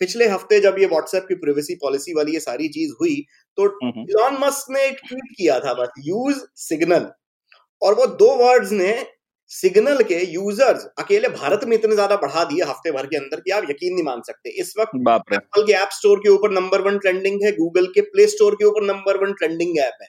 पिछले 0.00 0.28
हफ़्ते 0.28 0.60
जब 0.60 0.76
ये 0.78 0.86
व्हाट्सएप 0.86 1.24
की 1.28 1.34
प्रिवेसी 1.40 1.74
पॉलिसी 1.82 2.14
वाली 2.14 2.32
ये 2.32 2.40
सारी 2.40 2.68
चीज़ 2.70 2.92
हुई 3.00 3.14
तो 3.58 3.66
इलॉन 4.00 4.38
मस्क 4.40 4.70
ने 4.70 4.84
एक 4.86 5.00
ट्वीट 5.08 5.34
किया 5.36 5.58
था 5.60 5.74
बस 5.74 6.00
यूज़ 6.04 6.40
सिग्नल 6.60 7.10
और 7.82 7.94
वो 7.94 8.06
दो 8.18 8.34
वर्ड्स 8.36 8.72
ने 8.72 8.94
सिग्नल 9.50 10.02
के 10.02 10.18
यूज़र्स 10.24 10.84
अकेले 10.98 11.28
भारत 11.30 11.64
में 11.64 11.76
इतने 11.76 11.94
ज़्यादा 11.94 12.16
बढ़ा 12.16 12.44
दिए 12.44 12.64
हफ़्ते 12.64 12.90
भर 12.92 13.06
के 13.06 13.16
अंदर 13.16 13.40
कि 13.40 13.50
आप 13.50 13.70
यकीन 13.70 13.92
नहीं 13.94 14.04
मान 14.04 14.20
सकते। 14.26 14.50
इस 14.60 14.72
वक्त 14.78 14.94
एप्पल 15.32 15.66
के 15.66 15.72
ऐप 15.74 15.88
स्टोर 15.92 16.18
के 16.18 16.28
ऊपर 16.28 16.50
नंबर 16.50 16.80
वन 16.82 16.98
ट्रेंडिंग 16.98 17.42
है 17.44 17.52
गूगल 17.52 17.86
के 17.94 18.00
प्ले 18.10 18.26
स्टोर 18.26 18.54
के 18.54 18.64
ऊपर 18.64 18.84
नंबर 18.84 19.16
वन 19.24 19.32
ट्रेंडिंग 19.32 19.78
ऐप 19.78 19.98
है। 20.02 20.08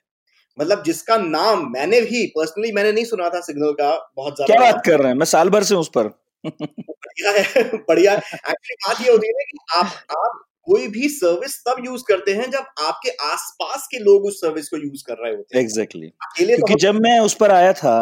मतलब 0.58 0.84
जिसका 0.84 1.18
नाम 1.20 1.68
मैंने 1.72 2.02
भी 2.02 2.26
पर्सनली 2.36 2.72
मैंने 2.72 2.92
नहीं 2.92 3.06
सुना 3.06 3.30
था 3.30 3.42
सिग्नल 3.42 3.72
का 3.74 3.90
बहुत 4.18 4.36
ज़्यादा। 4.36 4.54
क्या 4.54 4.72
बात 4.72 4.86
कर 4.86 5.00
रहे 5.00 5.08
हैं? 5.08 5.16
मैं 5.16 5.26
साल 5.28 5.50
भर 5.50 5.64
से 5.64 5.76
उस 5.76 5.90
पर। 5.96 6.10
बढ़िया 6.48 7.32
है 7.32 7.64
बढ़िया। 7.80 8.14
एक्चुअली 8.14 8.76
बात 8.88 9.02
ये 9.02 9.12
होती 9.12 9.28
है 9.28 9.34
ना 9.34 9.44
कि 9.44 9.58
आप 9.76 10.18
आप 10.18 10.42
कोई 10.68 10.88
भी 10.88 11.08
सर्विस 11.10 11.56
तब 11.60 11.84
यूज़ 11.86 12.04
करते 12.08 12.34
हैं 12.34 12.50
जब 12.52 12.66
आपके 12.82 13.10
आसपास 13.24 13.88
के 13.92 14.00
लोग 14.00 14.26
उस 14.26 14.40
सर्विस 14.42 14.70
को 14.70 14.78
यूज़ 14.78 15.04
कर 15.08 15.18
रहे 15.18 15.34
होते 15.36 15.58
हैं। 15.58 15.64
एग्जैक्टली 15.64 16.08
अकेले 16.08 16.58
तो 16.58 16.78
जब 16.80 16.96
मैं 17.02 17.20
उस 17.20 17.34
पर 17.34 17.52
आया 17.52 17.74
था 17.74 17.96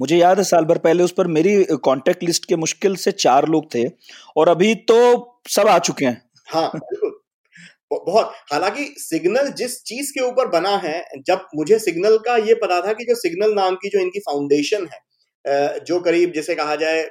मुझे 0.00 0.16
याद 0.16 0.38
है 0.38 0.44
साल 0.44 0.64
भर 0.64 0.78
पहले 0.78 1.04
उस 1.04 1.12
पर 1.12 1.26
मेरी 1.28 1.62
कांटेक्ट 1.84 2.22
लिस्ट 2.22 2.44
के 2.44 2.56
मुश्किल 2.56 2.96
से 2.96 3.12
चार 3.18 3.48
लोग 3.48 3.74
थे 3.74 3.86
और 4.36 4.48
अभी 4.48 4.74
तो 4.90 4.98
सब 5.48 5.68
आ 5.68 5.78
चुके 5.80 6.04
हैं। 6.06 6.22
हाँ 6.46 6.70
बहुत। 7.92 8.32
हालाँकि 8.52 8.84
सिग्नल 8.98 9.48
जिस 9.52 9.82
चीज़ 9.84 10.10
के 10.12 10.20
ऊपर 10.20 10.48
बना 10.48 10.76
है 10.76 11.04
जब 11.26 11.46
मुझे 11.54 11.78
सिग्नल 11.78 12.16
का 12.18 12.36
ये 12.36 12.54
पता 12.54 12.80
था 12.80 12.92
कि 12.92 13.04
जो 13.04 13.14
सिग्नल 13.14 13.54
नाम 13.54 13.74
की 13.74 13.88
जो 13.88 14.00
इनकी 14.00 14.20
फाउंडेशन 14.20 14.88
है 14.92 15.78
जो 15.80 16.00
करीब 16.00 16.32
जैसे 16.32 16.54
कहा 16.54 16.74
जाए 16.76 17.02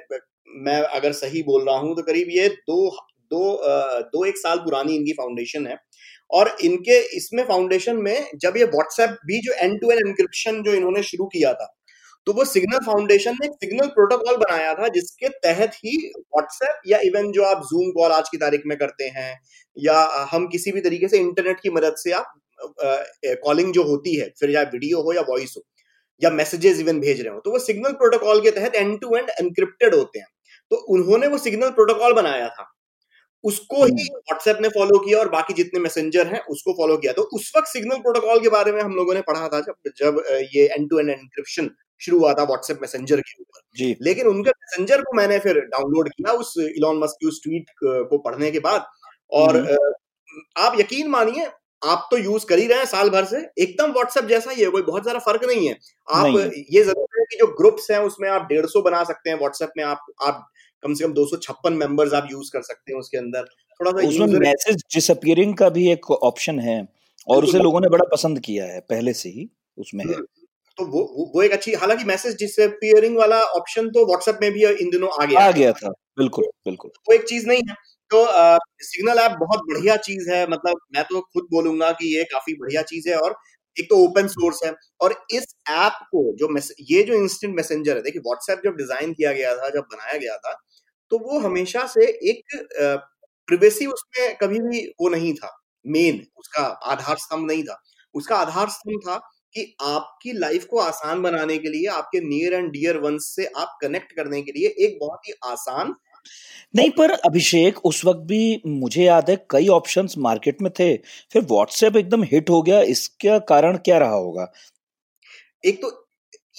मैं 0.56 0.80
अगर 0.80 1.12
सही 1.14 1.42
बोल 1.42 1.66
रहा 1.66 1.76
हूँ 1.78 1.94
तो 1.96 2.02
करीब 2.02 2.28
ये 2.30 2.48
दो 2.48 2.88
दो 3.30 3.40
दो 4.12 4.24
एक 4.24 4.38
साल 4.38 4.58
पुरानी 4.60 4.94
इनकी 4.96 5.12
फाउंडेशन 5.12 5.66
है। 5.66 5.76
और 6.30 6.56
इनके, 6.62 6.98
इसमें 7.16 7.42
फाउंडेशन 7.44 7.96
में 7.98 8.26
जब 8.36 8.56
ये 8.56 8.64
व्हाट्सएप 8.66 9.18
भी 9.26 9.38
जो 9.40 9.52
एंड 9.54 9.80
टू 9.80 9.90
एंड 9.90 10.00
एनक्रिप्शन 10.00 10.62
जो 10.62 10.72
इन्होंने 10.74 11.02
शुरू 11.04 11.26
किया 11.28 11.52
था 11.54 11.74
तो 12.26 12.32
वो 12.32 12.44
सिग्नल 12.44 12.78
फाउंडेशन 12.86 13.36
ने 13.40 13.46
सिग्नल 13.48 13.86
प्रोटोकॉल 13.88 14.36
बनाया 14.36 14.72
था, 14.74 14.88
जिसके 14.88 15.28
तहत 15.28 15.74
ही 15.76 15.96
व्हाट्सएप 16.14 16.80
या 16.86 16.98
इवन 17.04 17.30
जो 17.32 17.44
आप 17.44 17.62
जूम 17.66 17.90
कॉल 17.92 18.12
आज 18.12 18.28
की 18.28 18.38
तारीख 18.38 18.62
में 18.66 18.76
करते 18.78 19.04
हैं, 19.06 19.38
या 19.76 20.26
हम 20.32 20.46
किसी 20.48 20.72
भी 20.72 20.80
तरीके 20.80 21.08
से 21.08 21.18
इंटरनेट 21.18 21.60
की 21.60 21.70
मदद 21.70 21.94
से 21.98 22.12
आप 22.12 22.34
कॉलिंग 23.44 23.72
जो 23.72 23.82
होती 23.84 24.14
है, 24.14 24.28
फिर 24.40 24.50
या 24.50 24.62
वीडियो 24.72 25.00
हो 25.02 25.12
या 25.12 25.22
वॉइस 25.28 25.54
हो, 25.56 25.62
या 26.22 26.30
मैसेजेस 26.32 26.80
इवन 26.80 27.00
भेज 27.00 27.20
रहे 27.20 27.34
हो 27.34 27.40
तो 27.40 27.50
वो 27.50 27.58
सिग्नल 27.60 27.92
प्रोटोकॉल 27.94 28.40
के 28.40 28.50
तहत 28.52 28.74
एंड 28.74 29.00
टू 29.00 29.16
एंड 29.16 29.30
एनक्रिप्टेड 29.30 29.94
होते 29.94 30.18
हैं। 30.18 30.26
तो 30.70 30.76
उन्होंने 30.76 31.26
वो 31.26 31.38
सिग्नल 31.38 31.70
प्रोटोकॉल 31.70 32.12
बनाया 32.12 32.48
था। 32.48 32.72
उसको 33.44 33.84
ही 33.84 34.04
व्हाट्सएप 34.04 34.58
ने 34.60 34.68
फॉलो 34.68 34.98
किया 34.98 35.18
और 35.18 35.28
बाकी 35.28 35.54
जितने 35.54 35.80
मैसेंजर 35.80 36.26
हैं 36.26 36.40
उसको 36.50 36.72
फॉलो 36.72 36.96
किया। 36.96 37.12
तो 37.12 37.22
उस 37.34 37.52
वक्त 37.56 37.68
सिग्नल 37.68 37.98
प्रोटोकॉल 37.98 38.40
के 38.40 38.48
बारे 38.48 38.72
में 38.72 38.80
हम 38.82 38.94
लोगों 38.94 39.14
ने 39.14 39.20
पढ़ा 39.20 39.48
था 39.48 39.60
जब 39.60 39.90
जब 39.96 40.22
ये 40.54 40.66
एंड 40.66 40.88
टू 40.90 40.98
एंड 40.98 41.10
एनक्रिप्शन 41.10 41.70
शुरू 42.00 42.18
हुआ 42.18 42.32
था 42.34 42.42
व्हाट्सएप 42.44 42.78
मैसेंजर 42.82 43.20
के 43.20 43.40
ऊपर। 43.42 43.60
जी। 43.76 43.96
लेकिन 44.02 44.26
उनके 44.26 44.50
मैसेंजर 44.50 45.02
को 45.02 45.16
मैंने 45.16 45.38
फिर 45.38 45.60
डाउनलोड 45.66 46.08
किया 46.08 46.32
उस 46.32 46.54
इलॉन 46.58 46.98
मस्क 46.98 47.16
की 47.20 47.26
उस 47.26 47.40
ट्वीट 47.44 47.70
को 47.84 48.18
पढ़ने 48.18 48.50
के 48.50 48.58
बाद 48.58 48.86
और 49.32 49.56
हम्म। 49.56 49.92
आप 50.56 50.78
यकीन 50.80 51.08
मानिए 51.08 51.46
आप 51.82 52.08
तो 52.10 52.18
यूज़ 52.18 52.46
कर 52.46 52.58
ही 52.58 52.66
रहे 52.66 52.78
हैं 52.78 52.84
साल 52.84 53.10
भर 53.10 53.24
से। 53.24 53.36
एकदम 53.62 53.92
व्हाट्सएप 53.92 54.24
जैसा 54.24 54.50
ही 54.50 54.62
है 54.62 54.70
कोई 54.70 54.82
बहुत 54.82 55.02
ज़्यादा 55.02 55.18
फ़र्क 55.18 55.44
नहीं 55.44 55.68
है। 55.68 55.76
आप 56.08 56.26
नहीं 56.26 56.62
ये 56.70 56.82
ज़रूर 56.82 57.18
है 57.18 57.24
कि 57.24 57.36
जो 57.36 57.46
ग्रुप्स 57.46 57.90
हैं 57.90 57.98
उसमें 57.98 58.28
आप 58.28 58.42
डेढ़ 58.42 58.66
सौ 58.66 58.82
बना 58.82 59.04
सकते 59.04 59.30
हैं 59.30 59.38
व्हाट्सएप 59.38 59.70
में 59.76 59.84
आप 59.84 60.06
आप 60.22 60.48
कम 60.82 60.94
से 60.94 61.04
कम 61.04 61.12
दो 61.12 61.26
सौ 61.26 61.36
छप्पन 61.36 61.72
मेंबर्स 61.72 62.12
आप 62.12 62.28
यूज़ 62.32 62.50
कर 62.52 62.62
सकते 62.62 62.92
हैं 62.92 63.00
उसके 63.00 63.18
अंदर। 63.18 63.44
थोड़ा 63.80 63.90
सा 63.90 64.08
उसमें 64.08 64.26
मैसेज 64.26 64.84
डिसअपियरिंग 64.94 65.56
का 65.56 65.68
भी 65.68 65.90
एक 65.92 66.10
ऑप्शन 66.10 66.58
है 66.58 66.88
और 67.28 67.44
उसे 67.44 67.58
लोगों 67.58 67.80
ने 67.80 67.88
बड़ा 67.88 68.04
पसंद 68.12 68.40
किया 68.40 68.64
है 68.64 68.80
पहले 68.80 69.12
से 69.12 69.28
ही 69.28 69.48
उसमें 69.78 70.04
है। 70.04 70.14
तो 70.78 70.84
वो 70.86 71.00
वो- 71.16 71.28
वो 71.34 71.42
एक 71.42 71.52
अच्छी 71.52 71.72
हालाँकि 71.74 72.04
मैसेज 72.04 72.34
डिसअपियरिंग 72.34 73.16
वाला 73.16 73.40
ऑप्शन 73.40 73.88
तो 73.88 74.06
व्हाट्सएप 74.06 74.38
में 74.42 74.52
भी 74.52 74.66
इन 74.66 74.90
दिनों 74.90 75.22
आ 75.22 75.24
गया। 75.24 75.40
आ 75.40 75.50
गया 75.50 75.72
था 75.72 75.88
बिल्कुल 76.18 76.44
बिल्कुल। 76.44 76.90
वो 77.08 77.14
एक 77.14 77.24
चीज़ 77.24 77.46
नहीं 77.46 77.62
है। 77.68 77.74
तो 78.10 78.24
सिग्नल 78.82 79.18
ऐप 79.20 79.32
बहुत 79.40 79.60
बढ़िया 79.68 79.96
चीज़ 79.98 80.30
है। 80.30 80.46
मतलब 80.48 80.80
मैं 80.94 81.04
तो 81.06 81.20
खुद 81.22 81.46
बोलूँगा 81.52 81.90
कि 81.94 82.14
ये 82.16 82.24
काफ़ी 82.32 82.54
बढ़िया 82.56 82.82
चीज़ 82.84 83.08
है 83.08 83.16
और 83.18 83.34
एक 83.76 83.86
तो 83.90 83.96
ओपन 84.04 84.26
सोर्स 84.28 84.60
है 84.64 84.72
और 85.00 85.14
इस 85.32 85.46
ऐप 85.70 85.98
को 86.12 86.22
जो 86.38 86.48
ये 86.90 87.02
जो 87.04 87.14
इंस्टेंट 87.16 87.54
मैसेंजर 87.56 87.96
है, 87.96 88.02
देखिए 88.02 88.20
व्हाट्सएप 88.22 88.60
जब 88.64 88.76
डिज़ाइन 88.76 89.12
किया 89.14 89.32
गया 89.32 89.54
था, 89.56 89.68
जब 89.70 89.82
बनाया 89.92 90.18
गया 90.18 90.36
था 90.38 90.54
तो 91.12 91.18
वो 91.20 91.38
हमेशा 91.40 91.86
से 91.88 92.06
एक 92.30 92.56
प्रिवेसी 93.48 93.86
उसमें 93.88 94.36
कभी 94.38 94.58
भी 94.60 94.86
वो 95.00 95.08
नहीं 95.10 95.32
था। 95.34 95.50
मेन 95.84 96.20
उसका 96.38 96.62
आधार 96.86 97.16
स्तंभ 97.18 97.46
नहीं 97.50 97.62
था। 97.64 97.80
उसका 98.14 98.36
आधार 98.38 98.68
स्तंभ 98.70 99.00
था 99.06 99.16
कि 99.54 99.64
आपकी 99.82 100.32
लाइफ 100.34 100.64
को 100.70 100.78
आसान 100.80 101.22
बनाने 101.22 101.56
के 101.58 101.68
लिए, 101.68 101.86
आपके 101.88 102.20
नियर 102.22 102.54
एंड 102.54 102.70
डियर 102.72 102.96
वंस 103.00 103.32
से 103.36 103.46
आप 103.58 103.78
कनेक्ट 103.82 104.12
करने 104.16 104.42
के 104.42 104.52
लिए 104.52 104.68
एक 104.86 104.98
बहुत 105.00 105.28
ही 105.28 105.32
आसान 105.46 105.94
नहीं 106.74 106.90
पर 106.90 107.10
अभिषेक 107.10 107.78
उस 107.86 108.04
वक्त 108.04 108.20
भी 108.26 108.62
मुझे 108.66 109.04
याद 109.04 109.30
है 109.30 109.36
कई 109.50 109.68
ऑप्शंस 109.70 110.14
मार्केट 110.20 110.62
में 110.62 110.70
थे। 110.80 110.96
फिर 111.32 111.42
व्हाट्सएप 111.44 111.96
एकदम 111.96 112.22
हिट 112.24 112.50
हो 112.50 112.60
गया। 112.62 112.80
इसका 112.88 113.38
कारण 113.48 113.76
क्या 113.84 113.98
रहा 113.98 114.14
होगा? 114.14 114.52
एक 115.64 115.80
तो 115.82 115.90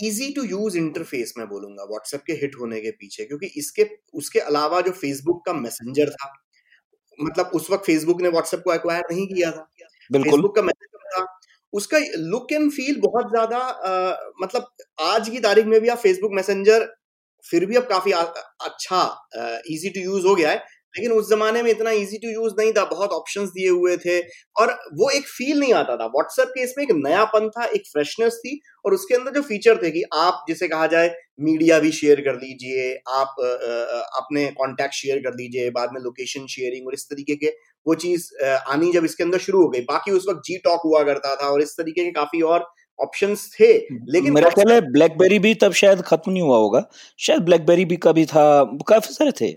इजी 0.04 0.32
टू 0.34 0.44
यूज़ 0.46 0.78
इंटरफेस 0.78 1.34
मैं 1.38 1.48
बोलूँगा 1.48 1.84
व्हाट्सएप 1.86 2.22
के 2.28 2.34
हिट 2.36 2.56
होने 2.60 2.80
के 2.82 2.92
पीछे 2.92 3.26
क्योंकि 3.26 3.48
इसके 3.58 3.88
उसके 4.14 4.40
अलावा 4.42 4.82
जो 4.82 4.92
फेसबुक 4.94 5.46
का 5.46 5.54
मैसेंजर 5.56 6.10
था 6.12 6.34
मतलब 7.20 7.52
उस 7.56 7.70
वक्त 7.72 7.86
फेसबुक 7.86 8.22
ने 8.22 8.30
व्हाट्सएप 8.30 8.62
को 8.66 8.74
एक्वायर 8.74 9.04
नहीं 9.12 9.28
किया 9.28 9.52
था। 9.52 9.70
बिल्कुल। 10.10 10.32
फेसबुक 10.32 10.56
का 10.56 10.62
मैसेंजर 10.62 11.10
था। 11.10 11.26
उसका 11.74 11.98
लुक 12.18 12.52
एंड 12.52 12.72
फील 12.72 13.00
बहुत 13.02 13.30
ज़्यादा 13.30 13.58
मतलब 14.42 14.68
आज 15.02 15.30
की 15.30 15.40
तारीख 15.40 15.66
में 15.66 15.80
भी 15.82 15.88
आप 15.88 15.98
फेसबुक 15.98 16.32
मैसेंजर 16.34 16.88
फिर 17.46 17.66
भी 17.66 17.76
अब 17.76 17.88
काफ़ी 17.90 18.12
आ, 18.12 18.22
अच्छा 18.22 19.62
इजी 19.70 19.90
टू 19.90 20.02
यूज़ 20.02 20.28
हो 20.28 20.36
गया 20.36 20.50
है। 20.52 20.64
लेकिन 20.96 21.12
उस 21.12 21.30
जमाने 21.30 21.62
में 21.64 21.70
इतना 21.72 21.92
इजी 21.94 22.18
टू 22.18 22.30
यूज़ 22.32 22.54
नहीं 22.60 22.72
था 22.74 22.84
बहुत 22.86 23.10
ऑप्शंस 23.14 23.50
दिए 23.50 23.70
हुए 23.70 23.96
थे 23.98 24.20
और 24.60 24.72
वो 24.94 25.10
एक 25.10 25.28
फील 25.28 25.60
नहीं 25.60 25.74
आता 25.74 25.96
था। 25.98 26.06
व्हाट्सएप 26.08 26.48
के 26.50 26.64
इसमें 26.64 26.84
एक 26.84 26.92
नयापन 26.98 27.50
था 27.50 27.66
एक 27.68 27.84
फ्रेशनेस 27.88 28.40
थी 28.46 28.60
और 28.86 28.94
उसके 28.94 29.16
अंदर 29.16 29.32
जो 29.34 29.42
फीचर 29.44 29.82
थे 29.84 29.92
कि 29.92 30.04
आप 30.16 30.46
जिसे 30.50 30.68
कहा 30.68 30.88
जाए 30.88 31.14
मीडिया 31.42 31.80
भी 31.80 31.92
शेयर 31.92 32.22
कर 32.22 32.36
लीजिए 32.36 32.90
आप 33.16 33.36
अपने 34.18 34.46
कॉन्टैक्ट 34.58 34.94
शेयर 34.96 35.20
कर 35.20 35.36
लीजिए 35.36 35.70
बाद 35.72 35.90
में 35.94 36.02
लोकेशन 36.02 36.48
शेयरिंग 36.50 36.88
और 36.88 36.94
इस 36.94 37.06
तरीके 37.10 37.36
के 37.36 37.54
वो 37.86 37.96
चीज़ 37.98 38.28
आनी 38.46 38.92
जब 38.94 39.06
इसके 39.06 39.24
अंदर 39.24 39.38
शुरू 39.40 39.62
हो 39.62 39.70
गई। 39.70 39.82
बाकी 39.84 40.12
उस 40.12 40.26
वक्त 40.30 40.42
जी 40.46 40.58
टॉक 40.66 40.82
हुआ 40.86 41.04
करता 41.04 41.36
था 41.36 41.50
और 41.50 41.62
इस 41.62 41.78
तरीके 41.78 42.04
के 42.06 42.12
काफ़ी 42.12 42.42
और 42.54 42.68
ऑप्शंस 43.00 43.50
थे 43.54 43.72
लेकिन 44.10 44.34
मेरा 44.34 44.50
ख्याल 44.50 44.72
है 44.72 44.80
ब्लैकबेरी 44.92 45.40
भी 45.40 45.54
तब 45.56 45.74
शायद 45.74 46.02
खत्म 46.02 46.32
नहीं 46.32 46.42
हुआ 46.42 46.58
होगा। 46.58 46.84
शायद 47.20 47.42
ब्लैकबेरी 47.44 47.86
भी 47.86 47.98
कभी 48.04 48.26
था 48.26 48.46
काफ़ी 48.90 49.14
सारे 49.14 49.32
थे। 49.42 49.48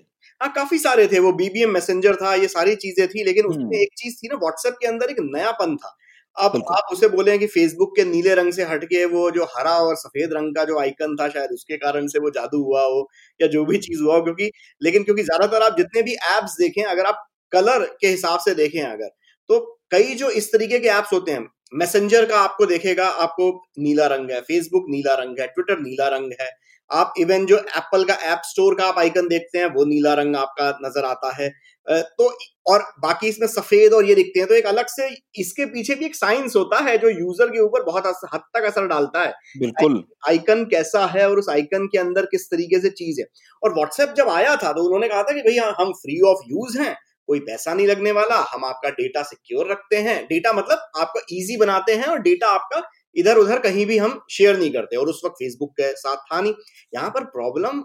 हाँ 0.41 0.53
काफ़ी 0.53 0.79
सारे 0.79 1.07
थे 1.09 1.19
वो 1.21 1.33
बीबीएम 1.33 1.71
मैसेंजर 1.71 2.15
था 2.17 2.35
ये 2.35 2.49
सारी 2.49 2.75
चीज़ें 2.77 3.07
थी 3.09 3.25
लेकिन 3.25 3.47
उसमें 3.47 3.65
हम्म। 3.65 3.83
एक 3.83 3.89
चीज़ 3.99 4.17
थी 4.17 4.29
ना 4.29 4.37
व्हाट्सएप 4.37 4.77
के 4.81 4.87
अंदर 4.89 5.11
एक 5.11 5.21
नयापन 5.23 5.77
था। 5.77 5.97
अब 6.37 6.63
आप 6.73 6.93
उसे 6.93 7.09
बोले 7.09 7.37
कि 7.39 7.47
फेसबुक 7.47 7.93
के 7.97 8.05
नीले 8.05 8.35
रंग 8.35 8.53
से 8.53 8.65
हटके 8.65 9.05
वो 9.07 9.31
जो 9.31 9.45
हरा 9.57 9.73
और 9.79 9.97
सफ़ेद 9.97 10.33
रंग 10.33 10.55
का 10.57 10.65
जो 10.65 10.79
आइकन 10.81 11.17
था 11.17 11.29
शायद 11.29 11.51
उसके 11.53 11.77
कारण 11.79 12.07
से 12.07 12.19
वो 12.19 12.31
जादू 12.31 12.63
हुआ 12.65 12.83
हो 12.83 13.09
या 13.41 13.49
जो 13.49 13.65
भी 13.65 13.79
चीज़ 13.81 14.03
हुआ 14.03 14.15
हो 14.17 14.23
क्योंकि 14.23 14.51
लेकिन 14.83 15.05
क्योंकि 15.05 15.23
ज़्यादातर 15.23 15.63
आप 15.63 15.77
जितने 15.79 16.03
भी 16.03 16.13
एप्स 16.31 16.57
देखें 16.61 16.83
अगर 16.85 17.07
आप 17.07 17.25
कलर 17.53 17.85
के 18.01 18.07
हिसाब 18.07 18.41
से 18.41 18.55
देखें 18.55 18.81
अगर 18.83 19.09
तो 19.51 19.61
कई 19.91 20.15
जो 20.15 20.31
इस 20.33 20.53
तरीके 20.53 20.79
के 20.79 20.89
एप्स 20.89 21.13
होते 21.13 21.33
हैं 21.33 21.47
मैसेंजर 21.73 22.25
का 22.25 22.39
आपको 22.39 22.67
देखेगा 22.67 23.07
आपको 23.21 23.51
नीला 23.79 24.07
रंग 24.09 24.31
है 24.31 24.41
फेसबुक 24.43 24.87
नीला 24.91 25.15
रंग 25.17 25.41
है 25.41 25.47
ट्विटर 25.49 25.81
नीला 25.81 26.09
रंग 26.09 26.33
है। 26.41 26.51
आप 26.91 27.13
इवन 27.19 27.45
जो 27.47 27.57
एप्पल 27.57 28.05
का 28.05 28.15
ऐप 28.27 28.41
स्टोर 28.45 28.75
का 28.75 28.87
आप 28.87 28.99
आइकन 28.99 29.29
देखते 29.29 29.59
हैं 29.59 29.67
वो 29.75 29.85
नीला 29.87 30.13
रंग 30.15 30.37
आपका 30.37 30.69
नज़र 30.83 31.05
आता 31.07 31.31
है। 31.37 31.49
तो 31.87 32.27
और 32.67 32.83
बाकी 33.03 33.29
इसमें 33.29 33.47
सफ़ेद 33.49 33.93
और 33.93 34.05
ये 34.05 34.15
दिखते 34.15 34.41
हैं 34.41 34.49
तो 34.49 34.55
एक 34.55 34.67
अलग 34.67 34.87
से 34.89 35.09
इसके 35.41 35.65
पीछे 35.67 35.95
भी 35.95 36.05
एक 36.07 36.15
साइंस 36.17 36.57
होता 36.57 36.79
है 36.81 36.97
जो 36.99 37.09
यूज़र 37.11 37.49
के 37.49 37.61
ऊपर 37.61 37.83
बहुत 37.85 38.07
हद 38.35 38.41
तक 38.55 38.65
असर 38.65 38.87
डालता 38.89 39.23
है। 39.23 39.33
बिल्कुल। 39.61 40.03
आइकन 40.29 40.65
कैसा 40.67 41.07
है 41.09 41.29
और 41.31 41.39
उस 41.39 41.49
आइकन 41.51 41.87
के 41.87 41.99
अंदर 41.99 42.27
किस 42.27 42.51
तरीके 42.51 42.81
से 42.81 42.91
चीज़। 42.93 43.21
है 43.21 43.27
और 43.63 43.75
व्हाट्सएप 43.75 44.15
जब 44.17 44.29
आया 44.31 44.55
था 44.57 44.73
तो 44.73 44.85
उन्होंने 44.85 45.09
कहा 45.09 45.23
था 45.23 45.35
कि 45.35 45.43
भैया 45.43 45.75
हम 45.81 45.93
फ्री 45.97 46.21
ऑफ़ 46.29 46.45
यूज़ 46.49 46.79
हैं। 46.81 46.95
कोई 47.29 47.41
पैसा 47.41 47.75
नहीं 47.75 47.87
लगने 47.87 48.13
वाला 48.13 48.37
हम 48.53 48.65
आपका 48.65 48.91
डेटा 48.93 49.23
सिक्योर 49.25 49.71
रखते 49.71 49.97
हैं। 49.99 50.17
डेटा 50.27 50.53
मतलब 50.53 50.91
आपका 50.99 51.21
इजी 51.33 51.57
बनाते 51.57 51.95
हैं 51.95 52.07
और 52.07 52.19
डेटा 52.23 52.49
आपका 52.51 52.83
इधर 53.17 53.37
उधर 53.39 53.59
कहीं 53.61 53.87
भी 53.87 53.99
हम 53.99 54.21
शेयर 54.31 54.57
नहीं 54.59 54.71
करते 54.73 54.97
और 54.97 55.09
उस 55.09 55.21
वक्त 55.25 55.35
फेसबुक 55.37 55.73
के 55.73 55.93
साथ 55.97 56.17
था 56.33 56.41
नहीं। 56.41 56.55
यहाँ 56.93 57.11
पर 57.11 57.25
प्रॉब्लम 57.33 57.81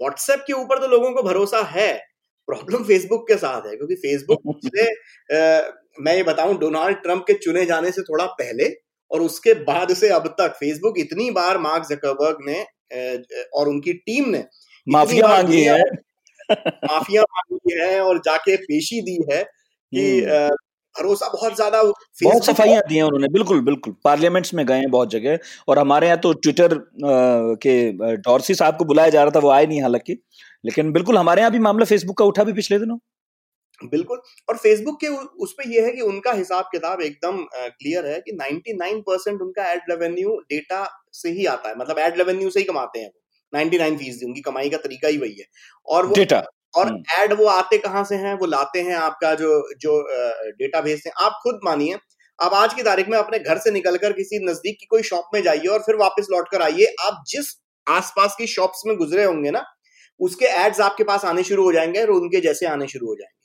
व्हाट्सएप 0.00 0.44
के 0.46 0.52
ऊपर 0.54 0.78
तो 0.80 0.88
लोगों 0.88 1.10
को 1.12 1.22
भरोसा 1.22 1.62
है 1.70 1.92
प्रॉब्लम 2.48 2.84
फेसबुक 2.84 3.26
के 3.28 3.36
साथ 3.36 3.66
है 3.66 3.76
क्योंकि 3.76 3.94
फेसबुक 3.96 4.42
से 4.66 4.84
अ, 4.86 5.72
मैं 6.00 6.14
ये 6.16 6.22
बताऊँ 6.24 6.58
डोनाल्ड 6.58 6.96
ट्रंप 6.98 7.24
के 7.26 7.34
चुने 7.38 7.64
जाने 7.66 7.90
से 7.92 8.02
थोड़ा 8.02 8.26
पहले 8.34 8.68
और 9.10 9.22
उसके 9.22 9.54
बाद 9.64 9.92
से 9.94 10.08
अब 10.10 10.26
तक 10.40 10.54
फेसबुक 10.56 10.98
इतनी 10.98 11.30
बार 11.32 11.58
मार्क 11.58 11.86
जकरबर्ग 11.90 12.38
ने 12.46 12.60
और 13.54 13.68
उनकी 13.68 13.92
टीम 14.00 14.28
ने 14.30 14.44
माफिया 14.86 15.28
मांगी 15.28 15.62
है। 15.62 15.80
माफिया 16.50 17.22
मांगी 17.24 17.78
है 17.80 18.00
और 18.02 18.18
जाके 18.24 18.56
पेशी 18.62 19.00
दी 19.02 19.18
है 19.32 19.42
कि 19.42 20.04
हम्म, 20.20 20.56
भरोसा 20.96 21.28
बहुत 21.28 21.54
ज़्यादा 21.56 21.82
बहुत 21.82 22.44
सफाइयाँ 22.44 22.80
दी 22.88 22.96
हैं 22.96 23.02
उन्होंने 23.02 23.28
बिल्कुल 23.32 23.60
बिल्कुल। 23.60 23.94
पार्लियामेंट्स 24.04 24.54
में 24.54 24.64
गए 24.66 24.78
हैं 24.78 24.90
बहुत 24.90 25.10
जगह 25.10 25.38
और 25.68 25.78
हमारे 25.78 26.06
यहाँ 26.06 26.18
तो 26.20 26.32
ट्विटर 26.36 26.74
के 27.64 28.16
डॉर्सी 28.18 28.54
साहब 28.54 28.76
को 28.76 28.84
बुलाया 28.84 29.08
जा 29.08 29.22
रहा 29.22 29.30
था 29.30 29.40
वो 29.40 29.50
आए 29.50 29.66
नहीं 29.66 29.82
हालाँकि। 29.82 30.16
लेकिन 30.64 30.92
बिल्कुल 30.92 31.18
हमारे 31.18 31.40
यहाँ 31.40 31.52
भी 31.52 31.58
मामला 31.58 31.84
फेसबुक 31.84 32.18
का 32.18 32.24
उठा 32.24 32.44
भी 32.44 32.52
पिछले 32.52 32.78
दिनों। 32.78 32.98
बिल्कुल 33.82 34.20
और 34.48 34.56
फेसबुक 34.56 35.00
के 35.00 35.08
उस 35.42 35.52
पर 35.52 35.68
यह 35.70 35.84
है 35.84 35.90
कि 35.92 36.00
उनका 36.02 36.32
हिसाब 36.32 36.64
किताब 36.72 37.00
एकदम 37.02 37.36
क्लियर 37.54 38.06
है 38.06 38.18
कि 38.20 38.32
99 38.38 39.00
परसेंट 39.02 39.40
उनका 39.42 39.70
एड 39.72 39.80
रेवेन्यू 39.90 40.36
डेटा 40.50 40.84
से 41.12 41.30
ही 41.30 41.46
आता 41.46 41.68
है 41.68 41.74
मतलब 41.78 41.98
एड 41.98 42.18
रेवेन्यू 42.18 42.50
से 42.50 42.60
ही 42.60 42.64
कमाते 42.66 43.00
हैं 43.00 43.10
वो 43.52 43.58
99 43.58 43.96
फ़ीसदी 43.98 44.26
उनकी 44.26 44.40
कमाई 44.40 44.70
का 44.70 44.76
तरीका 44.78 45.08
ही 45.08 45.18
वही 45.18 45.34
है। 45.38 45.46
और 45.86 46.06
वो 46.06 46.14
डेटा 46.14 46.42
और 46.74 46.88
एड 46.88 47.32
हम्म। 47.32 47.34
वो 47.36 47.46
आते 47.46 47.78
कहाँ 47.78 48.04
से 48.04 48.14
हैं? 48.16 48.34
वो 48.34 48.46
लाते 48.46 48.80
हैं 48.80 48.94
आपका 48.96 49.34
जो 49.34 49.62
जो 49.80 50.00
डेटा 50.58 50.80
भेजते 50.80 51.08
हैं 51.08 51.24
आप 51.26 51.40
खुद 51.42 51.60
मानिए 51.64 51.98
आप 52.38 52.52
आज 52.54 52.74
की 52.74 52.82
तारीख 52.82 53.08
में 53.08 53.16
अपने 53.18 53.38
घर 53.38 53.58
से 53.58 53.70
निकलकर 53.70 54.12
किसी 54.12 54.38
नज़दीक 54.46 54.76
की 54.80 54.86
कोई 54.86 55.02
शॉप 55.02 55.30
में 55.34 55.42
जाइए 55.42 55.66
और 55.66 55.80
फिर 55.80 55.96
वापस 55.96 56.26
लौट 56.30 56.48
कर 56.50 56.62
आइए। 56.62 56.94
आप 57.00 57.24
जिस 57.28 57.46
आसपास 57.86 58.34
की 58.38 58.46
शॉप्स 58.46 58.82
में 58.86 58.96
गुजरे 58.96 59.24
होंगे 59.24 59.50
ना 59.50 59.64
उसके 60.20 60.46
एड्स 60.46 60.80
आपके 60.80 61.04
पास 61.04 61.24
आने 61.24 61.42
शुरू 61.44 61.64
हो 61.64 61.72
जाएँगे 61.72 62.02
और 62.02 62.10
उनके 62.10 62.40
जैसे 62.40 62.66
आने 62.66 62.86
शुरू 62.88 63.06
हो 63.06 63.14
जाएँगे। 63.14 63.36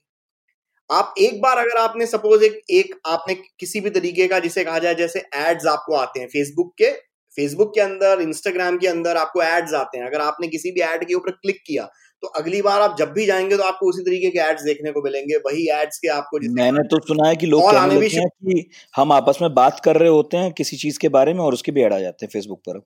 आप 0.90 1.14
एक 1.20 1.42
बार 1.42 1.58
अगर 1.58 1.78
आपने 1.78 2.06
सपोज़ 2.06 2.44
एक 2.44 2.60
एक 2.72 2.96
आपने 3.06 3.36
किसी 3.60 3.80
भी 3.82 3.90
तरीके 3.90 4.28
का 4.28 4.40
जिसे 4.40 4.64
कहा 4.64 4.80
जाए 4.80 4.96
जैसे 4.96 5.24
एड्स 5.36 5.66
आपको 5.68 5.96
आते 5.96 6.20
हैं 6.20 6.28
फेसबुक 6.28 6.74
के 6.78 6.92
फेसबुक 7.38 7.74
के 7.76 7.82
अंदर 7.82 8.22
इंस्टाग्राम 8.22 8.78
के 8.78 8.88
अंदर 8.88 9.18
आपको 9.18 9.42
एड्स 9.44 9.74
आते 9.76 9.98
हैं। 9.98 10.06
अगर 10.06 10.22
आपने 10.22 10.48
किसी 10.50 10.72
भी 10.72 10.82
एड 10.84 11.08
के 11.08 11.14
ऊपर 11.14 11.32
क्लिक 11.34 11.62
किया 11.68 11.90
तो 12.24 12.28
अगली 12.38 12.62
बार 12.62 12.82
आप 12.82 12.96
जब 12.98 13.12
भी 13.14 13.26
जाएँगे 13.26 13.58
तो 13.58 13.64
आपको 13.64 13.88
उसी 13.88 14.02
तरीके 14.04 14.30
के 14.30 14.40
एड्स 14.42 14.64
देखने 14.64 14.92
को 14.92 15.02
मिलेंगे। 15.04 15.38
वही 15.46 15.68
एड्स 15.74 15.98
के 16.00 16.08
आपको 16.10 16.40
मैंने 16.54 16.84
तो 16.90 17.00
सुना 17.08 17.28
है 17.28 17.36
कि 17.36 17.46
लोग 17.48 17.62
कहने 17.64 17.96
लगे 17.96 18.08
हैं 18.10 18.28
कि 18.30 18.70
हम 18.96 19.12
आपस 19.14 19.38
में 19.42 19.54
बात 19.56 19.82
कर 19.86 19.98
रहे 19.98 20.10
होते 20.12 20.38
हैं 20.38 20.52
किसी 20.54 20.78
चीज़ 20.78 21.00
के 21.00 21.10
बारे 21.12 21.34
में 21.34 21.40
और 21.42 21.54
उसके 21.54 21.72
भी 21.72 21.84
ऐड 21.84 21.94
आ 21.94 22.00
जाते 22.00 22.26
हैं 22.26 22.30
फेसबुक 22.34 22.60
पर। 22.60 22.80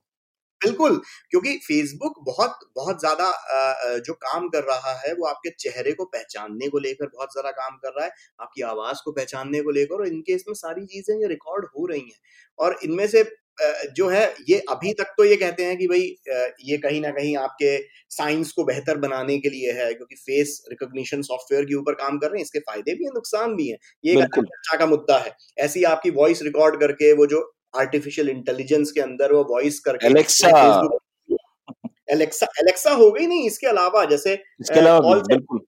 बिल्कुल 0.61 0.95
क्योंकि 1.31 1.55
फेसबुक 1.59 2.13
बहुत 2.25 2.59
बहुत 2.75 2.99
ज़्यादा 2.99 3.97
जो 3.99 4.13
काम 4.15 4.47
कर 4.49 4.63
रहा 4.65 4.93
है 4.99 5.13
वो 5.13 5.25
आपके 5.27 5.49
चेहरे 5.59 5.91
को 5.93 6.05
पहचानने 6.07 6.67
को 6.67 6.79
लेकर 6.79 7.05
बहुत 7.07 7.31
ज़्यादा 7.31 7.51
काम 7.53 7.75
कर 7.77 7.89
रहा 7.89 8.05
है। 8.05 8.11
आपकी 8.39 8.61
आवाज़ 8.65 9.01
को 9.05 9.11
पहचानने 9.13 9.61
को 9.61 9.71
लेकर 9.71 9.95
और 9.95 10.07
इनके 10.07 10.33
इसमें 10.33 10.53
सारी 10.55 10.85
चीज़ें 10.85 11.15
ये 11.15 11.27
रिकॉर्ड 11.29 11.65
हो 11.77 11.85
रही 11.85 12.01
हैं। 12.01 12.19
और 12.59 12.79
इनमें 12.83 13.07
से 13.07 13.23
जो 13.95 14.07
है 14.09 14.23
ये 14.49 14.57
अभी 14.69 14.91
तक 14.93 15.13
तो 15.17 15.23
ये 15.25 15.35
कहते 15.35 15.63
हैं 15.63 15.77
कि 15.77 15.87
भाई 15.87 16.01
ये 16.65 16.77
कहीं 16.77 17.01
ना 17.01 17.09
कहीं 17.11 17.35
आपके 17.37 17.77
साइंस 18.09 18.51
को 18.51 18.63
बेहतर 18.63 18.97
बनाने 18.97 19.37
के 19.39 19.49
लिए 19.49 19.71
है 19.73 19.93
क्योंकि 19.93 20.15
फेस 20.17 20.61
रिकॉग्निशन 20.69 21.21
सॉफ्टवेयर 21.21 21.65
के 21.65 21.75
ऊपर 21.75 21.93
काम 21.95 22.17
कर 22.17 22.27
रहे 22.27 22.39
हैं 22.39 22.43
इसके 22.43 22.59
फ़ायदे 22.61 22.93
भी 22.93 23.05
हैं 23.05 23.11
नुकसान 23.13 23.55
भी 23.55 23.67
हैं। 23.67 23.77
ये 24.05 24.21
चर्चा 24.25 24.77
का 24.77 24.85
मुद्दा 24.85 25.17
है। 25.17 25.35
ऐसी 25.59 25.83
आपकी 25.85 26.09
वॉइस 26.11 26.41
रिकॉर्ड 26.43 26.79
करके 26.79 27.11
वो 27.13 27.25
जो 27.27 27.41
आर्टिफिशियल 27.77 28.29
इंटेलिजेंस 28.29 28.91
के 28.91 29.01
अंदर 29.01 29.33
वो 29.33 29.43
वॉइस 29.49 29.79
करके 29.79 30.07
एलेक्सा 30.07 30.49
एलेक्सा 32.11 32.47
एलेक्सा 32.59 32.91
हो 32.93 33.11
गई 33.11 33.25
नहीं 33.27 33.47
इसके 33.47 33.67
अलावा 33.67 34.03
जैसे 34.05 34.33
इसके 34.33 34.79
अलावा 34.79 35.15
बिल्कुल। 35.23 35.59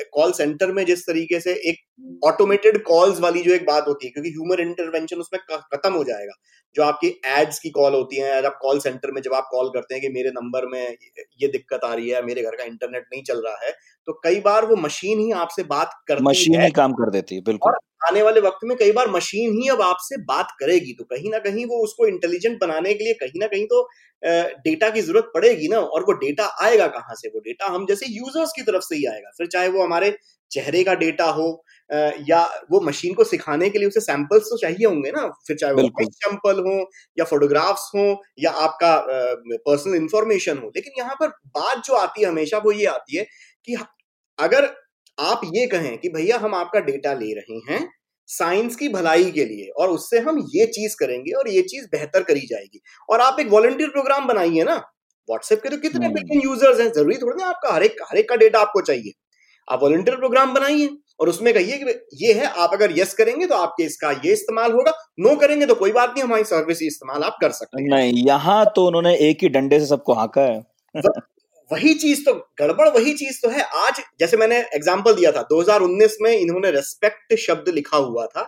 कॉल 0.00 0.32
सेंटर 0.32 0.72
में 0.72 0.84
जिस 0.86 1.06
तरीके 1.06 1.40
से 1.40 1.52
एक 1.68 2.24
ऑटोमेटेड 2.24 2.82
कॉल्स 2.82 3.20
वाली 3.20 3.42
जो 3.42 3.54
एक 3.54 3.66
बात 3.66 3.88
होती 3.88 4.06
है 4.06 4.10
क्योंकि 4.10 4.30
ह्यूमन 4.30 4.60
इंटरवेंशन 4.60 5.16
उसमें 5.16 5.40
खत्म 5.50 5.92
हो 5.92 6.04
जाएगा। 6.04 6.32
जो 6.76 6.82
आपकी 6.82 7.08
एड्स 7.26 7.58
की 7.58 7.70
कॉल 7.70 7.94
होती 7.94 8.16
है 8.16 8.42
आप 8.46 8.58
कॉल 8.62 8.78
सेंटर 8.78 9.10
में 9.10 9.20
जब 9.22 9.34
आप 9.34 9.48
कॉल 9.50 9.68
करते 9.68 9.94
हैं 9.94 10.00
कि 10.02 10.08
मेरे 10.08 10.30
नंबर 10.30 10.66
में 10.66 10.96
ये 11.42 11.48
दिक्कत 11.48 11.80
आ 11.84 11.94
रही 11.94 12.10
है 12.10 12.22
मेरे 12.26 12.42
घर 12.42 12.56
का 12.56 12.64
इंटरनेट 12.64 13.04
नहीं 13.12 13.22
चल 13.22 13.42
रहा 13.46 13.66
है 13.66 13.72
तो 14.08 14.12
कई 14.24 14.40
बार 14.40 14.66
वो 14.66 14.76
मशीन 14.76 15.18
ही 15.18 15.30
आपसे 15.32 15.62
बात 15.62 15.94
करती 16.08 16.24
मशीन 16.24 16.60
ही। 16.60 16.70
काम 16.70 16.92
कर 16.92 17.10
देती 17.10 17.34
है 17.34 17.40
बिल्कुल। 17.40 17.72
आने 18.02 18.22
वाले 18.22 18.40
वक्त 18.40 18.64
में 18.64 18.76
कई 18.78 18.92
बार 18.92 19.10
मशीन 19.10 19.58
ही 19.60 19.68
अब 19.70 19.82
आपसे 19.82 20.16
बात 20.24 20.48
करेगी 20.60 20.92
तो 20.94 21.04
कहीं 21.06 21.30
ना 21.30 21.38
कहीं 21.40 21.64
वो 21.66 21.82
उसको 21.84 22.06
इंटेलिजेंट 22.06 22.58
बनाने 22.60 22.94
के 22.94 23.04
लिए 23.04 23.14
कहीं 23.20 23.40
ना 23.40 23.46
कहीं 23.48 23.66
तो 23.66 23.82
डेटा 24.22 24.88
की 24.90 25.00
ज़रूरत 25.02 25.30
पड़ेगी 25.34 25.68
ना 25.68 25.78
और 25.80 26.02
वो 26.04 26.12
डेटा 26.16 26.44
आएगा 26.62 26.86
कहाँ 26.88 27.14
से? 27.16 27.28
वो 27.28 27.40
डेटा 27.40 27.66
हम 27.74 27.86
जैसे 27.86 28.06
यूज़र्स 28.08 28.52
की 28.56 28.62
तरफ़ 28.62 28.82
से 28.84 28.96
ही 28.96 29.04
आएगा। 29.06 29.30
फिर 29.38 29.46
चाहे 29.48 29.68
वो 29.70 29.84
हमारे 29.84 30.16
चेहरे 30.50 30.82
का 30.84 30.94
डेटा 30.96 31.24
हो 31.32 31.46
या 32.28 32.42
वो 32.70 32.80
मशीन 32.82 33.14
को 33.14 33.24
सिखाने 33.24 33.68
के 33.70 33.78
लिए 33.78 33.88
उसे 33.88 34.00
सैंपल्स 34.00 34.44
तो 34.50 34.56
चाहिए 34.58 34.86
होंगे 34.86 35.10
ना। 35.12 35.26
फिर 35.46 35.56
चाहे 35.56 35.72
वो 35.74 35.88
सैंपल 36.04 36.60
हो 36.66 36.76
या 37.16 37.24
फोटोग्राफ्स 37.26 37.90
हो 37.96 38.04
या 38.40 38.50
आपका 38.62 38.94
पर्सनल 39.66 39.94
इंफॉर्मेशन 39.96 40.58
हो। 40.58 40.70
लेकिन 40.76 40.92
यहाँ 40.98 41.14
पर 41.20 41.28
बात 41.56 41.82
जो 41.86 41.94
आती 41.96 42.22
है 42.22 42.28
हमेशा 42.28 42.58
वो 42.60 42.72
ये 42.74 42.86
आती 42.88 43.16
है 43.16 43.24
कि 43.68 43.76
अगर 44.38 44.66
आप 45.18 45.40
ये 45.46 45.66
कहें 45.66 45.96
कि 45.98 46.08
भैया 46.08 46.38
हम 46.38 46.54
आपका 46.54 46.80
डेटा 46.82 47.12
ले 47.14 47.32
रहे 47.34 47.58
हैं 47.68 47.88
साइंस 48.28 48.76
की 48.76 48.88
भलाई 48.88 49.30
के 49.30 49.44
लिए 49.44 49.68
और 49.76 49.90
उससे 49.90 50.18
हम 50.20 50.38
ये 50.54 50.66
चीज़ 50.68 50.94
करेंगे 50.98 51.32
और 51.32 51.48
ये 51.48 51.62
चीज़ 51.64 51.86
बेहतर 51.92 52.22
करी 52.22 52.46
जाएगी। 52.46 52.80
और 53.08 53.20
आप 53.20 53.40
एक 53.40 53.48
वॉलंटियर 53.50 53.90
प्रोग्राम 53.90 54.26
बनाइए 54.26 54.62
ना 54.64 54.76
व्हाट्सएप 55.28 55.60
के 55.62 55.68
तो 55.68 55.76
कितने 55.78 56.08
बिलियन 56.08 56.38
हम्म। 56.38 56.48
यूज़र्स 56.48 56.80
हैं 56.80 56.90
ज़रूरी 56.92 57.16
थोड़ी 57.16 57.36
ना 57.40 57.48
आपका 57.48 57.72
हर 57.74 57.82
एक 57.82 57.96
हर 58.02 58.18
एक 58.18 58.28
का 58.28 58.36
डेटा 58.36 58.60
आपको 58.60 58.80
चाहिए। 58.82 59.12
आप 59.68 59.82
वॉलंटियर 59.82 60.16
प्रोग्राम 60.16 60.54
बनाइए 60.54 60.88
और 61.20 61.28
उसमें 61.28 61.52
कहिए 61.54 61.78
कि 61.78 62.24
ये 62.24 62.32
है 62.32 62.46
आप 62.46 62.70
अगर 62.72 62.98
यस 62.98 63.12
करेंगे 63.14 63.46
तो 63.46 63.54
आपके 63.56 63.84
इसका 63.84 64.10
ये 64.24 64.32
इस्तेमाल 64.32 64.72
होगा 64.72 64.92
नो 65.20 65.34
करेंगे 65.36 65.66
तो 65.66 65.74
कोई 65.74 65.92
बात 65.92 66.10
नहीं 66.10 66.24
हमारी 66.24 66.44
सर्विस 66.44 66.82
इस्तेमाल 66.82 67.22
आप 67.22 67.36
कर 67.40 67.50
सकते 67.52 67.82
हैं। 67.82 67.88
नहीं 67.90 68.24
यहाँ 68.26 68.64
तो 68.76 68.86
उन्होंने 68.86 69.14
एक 69.28 69.42
ही 69.42 69.48
डंडे 69.50 69.80
से 69.80 69.86
सबको 69.86 70.14
हाका 70.14 70.42
है। 70.42 70.60
वही 71.72 71.94
चीज़ 71.96 72.24
तो 72.24 72.34
गड़बड़ 72.58 72.88
वही 72.90 73.12
चीज़ 73.14 73.40
तो 73.42 73.48
है। 73.50 73.62
आज 73.78 74.00
जैसे 74.20 74.36
मैंने 74.36 74.58
एग्ज़ाम्पल 74.74 75.14
दिया 75.14 75.30
था 75.32 75.42
2019 75.42 76.16
में 76.22 76.30
इन्होंने 76.32 76.70
रेस्पेक्ट 76.70 77.34
शब्द 77.40 77.68
लिखा 77.70 77.96
हुआ 77.98 78.26
था। 78.26 78.42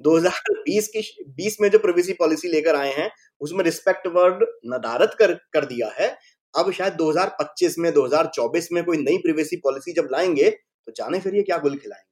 2020 0.00 0.88
की 0.88 1.02
20 1.36 1.56
में 1.60 1.68
जो 1.70 1.78
प्रिवेसी 1.78 2.12
पॉलिसी 2.12 2.48
लेकर 2.48 2.76
आए 2.76 2.92
हैं, 2.94 3.10
उसमें 3.40 3.64
रिस्पेक्ट 3.64 4.06
वर्ड 4.06 4.44
नदारत 4.66 5.16
कर 5.18 5.32
कर 5.52 5.64
दिया 5.64 5.90
है। 5.98 6.08
अब 6.54 6.70
शायद 6.72 6.92
2025 6.94 7.78
में 7.78 7.92
2024 7.92 8.68
में 8.72 8.82
कोई 8.84 8.96
नई 8.98 9.16
प्रिवेसी 9.18 9.56
पॉलिसी 9.56 9.92
जब 9.92 10.08
लाएँगे 10.12 10.50
तो 10.50 10.92
जाने 10.96 11.18
फिर 11.20 11.34
ये 11.34 11.42
क्या 11.42 11.58
गुल 11.58 11.76
खिलाएँगे? 11.76 12.06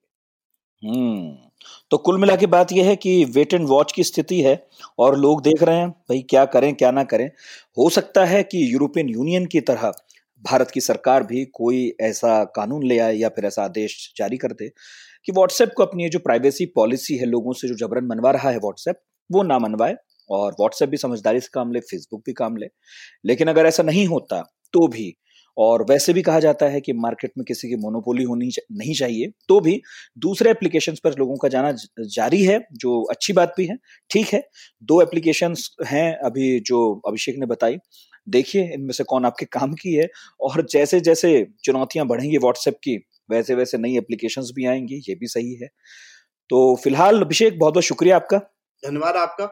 हम्म 0.83 1.35
तो 1.91 1.97
कुल 1.99 2.19
मिला 2.19 2.35
के 2.37 2.47
बात 2.47 2.73
यह 2.73 2.87
है 2.87 2.97
कि 2.97 3.25
वेट 3.27 3.55
एंड 3.55 3.67
वॉच 3.69 3.93
की 3.93 4.05
स्थिति 4.05 4.41
है 4.41 4.55
और 4.99 5.17
लोग 5.19 5.43
देख 5.43 5.63
रहे 5.63 5.77
हैं, 5.77 5.89
भाई 5.91 6.21
क्या 6.31 6.45
करें, 6.47 6.75
क्या 6.75 6.91
ना 6.91 7.05
करें। 7.05 7.27
हो 7.77 7.89
सकता 7.91 8.25
है 8.25 8.43
कि 8.43 8.73
यूरोपियन 8.73 9.09
यूनियन 9.09 9.47
की 9.47 9.61
तरह 9.61 9.93
भारत 10.47 10.71
की 10.71 10.81
सरकार 10.83 11.23
भी 11.25 11.45
कोई 11.55 11.79
ऐसा 12.03 12.43
कानून 12.57 12.87
ले 12.87 12.99
आए 13.01 13.15
या 13.17 13.29
फिर 13.31 13.45
ऐसा 13.47 13.65
आदेश 13.65 14.13
जारी 14.19 14.37
कर 14.39 14.53
दे 14.55 14.69
कि 15.27 15.33
व्हाट्सएप 15.33 15.73
को 15.77 15.83
अपनी 15.83 16.09
जो 16.11 16.19
प्राइवेसी 16.21 16.67
पॉलिसी 16.77 17.17
है 17.17 17.27
लोगों 17.27 17.53
से, 17.53 17.69
जो 17.69 17.75
जबरन 17.77 18.07
मनवा 18.07 18.31
रहा 18.33 18.51
है 18.51 18.59
व्हाट्सएप 18.59 19.01
वो 19.31 19.43
ना 19.45 19.59
मनवाए 19.61 19.97
और 20.31 20.53
व्हाट्सएप 20.53 20.89
भी 20.89 20.97
समझदारी 20.99 21.41
से 21.41 21.49
काम 21.55 21.73
ले 21.73 21.81
फेसबुक 21.83 22.23
भी 22.27 22.33
काम 22.35 22.57
ले। 22.57 22.67
लेकिन 23.25 23.49
अगर 23.49 23.67
ऐसा 23.67 23.83
नहीं 23.85 24.07
होता 24.09 24.43
तो 24.75 24.87
भी, 24.89 25.15
और 25.57 25.83
वैसे 25.91 26.13
भी 26.13 26.23
कहा 26.23 26.41
जाता 26.41 26.67
है 26.69 26.81
कि 26.81 26.93
मार्केट 26.95 27.33
में 27.39 27.45
किसी 27.49 27.69
की 27.69 27.77
मोनोपोली 27.79 28.25
होनी 28.25 28.51
नहीं 28.73 28.95
चाहिए 28.95 29.31
तो 29.49 29.61
भी 29.61 29.81
दूसरे 30.19 30.51
एप्लीकेशंस 30.51 31.01
पर 31.05 31.15
लोगों 31.19 31.37
का 31.39 31.49
जाना 31.49 31.73
जारी 32.09 32.43
है, 32.45 32.59
जो 32.75 33.03
अच्छी 33.11 33.33
बात 33.33 33.55
भी 33.59 33.67
है, 33.67 33.77
ठीक 34.11 34.29
है। 34.29 34.43
दो 34.85 35.01
एप्लीकेशंस 35.03 35.69
हैं 35.89 36.13
अभी 36.27 36.61
जो 36.63 36.81
अभिषेक 37.09 37.39
ने 37.39 37.47
बताई 37.47 37.79
देखिए 38.27 38.63
इनमें 38.75 38.93
से 38.93 39.05
कौन 39.05 39.25
आपके 39.27 39.47
काम 39.49 39.75
की 39.75 39.95
है? 39.95 40.09
और 40.41 40.67
जैसे 40.71 41.01
जैसे 41.03 41.47
चुनौतियाँ 41.65 42.07
बढ़ेंगी 42.07 42.39
व्हाट्सएप 42.39 42.79
की 42.85 42.97
वैसे 43.29 43.55
वैसे 43.55 43.79
नई 43.79 43.97
एप्लीकेशन 43.99 44.43
भी 44.57 44.67
आएँगी 44.67 45.03
ये 45.09 45.15
भी 45.15 45.27
सही 45.29 45.55
है। 45.55 45.69
तो 46.51 46.75
फ़िलहाल 46.77 47.21
अभिषेक 47.23 47.59
बहुत 47.59 47.75
बहुत 47.75 47.85
शुक्रिया 47.85 48.17
आपका। 48.17 48.39
धन्यवाद 48.83 49.17
आपका। 49.17 49.49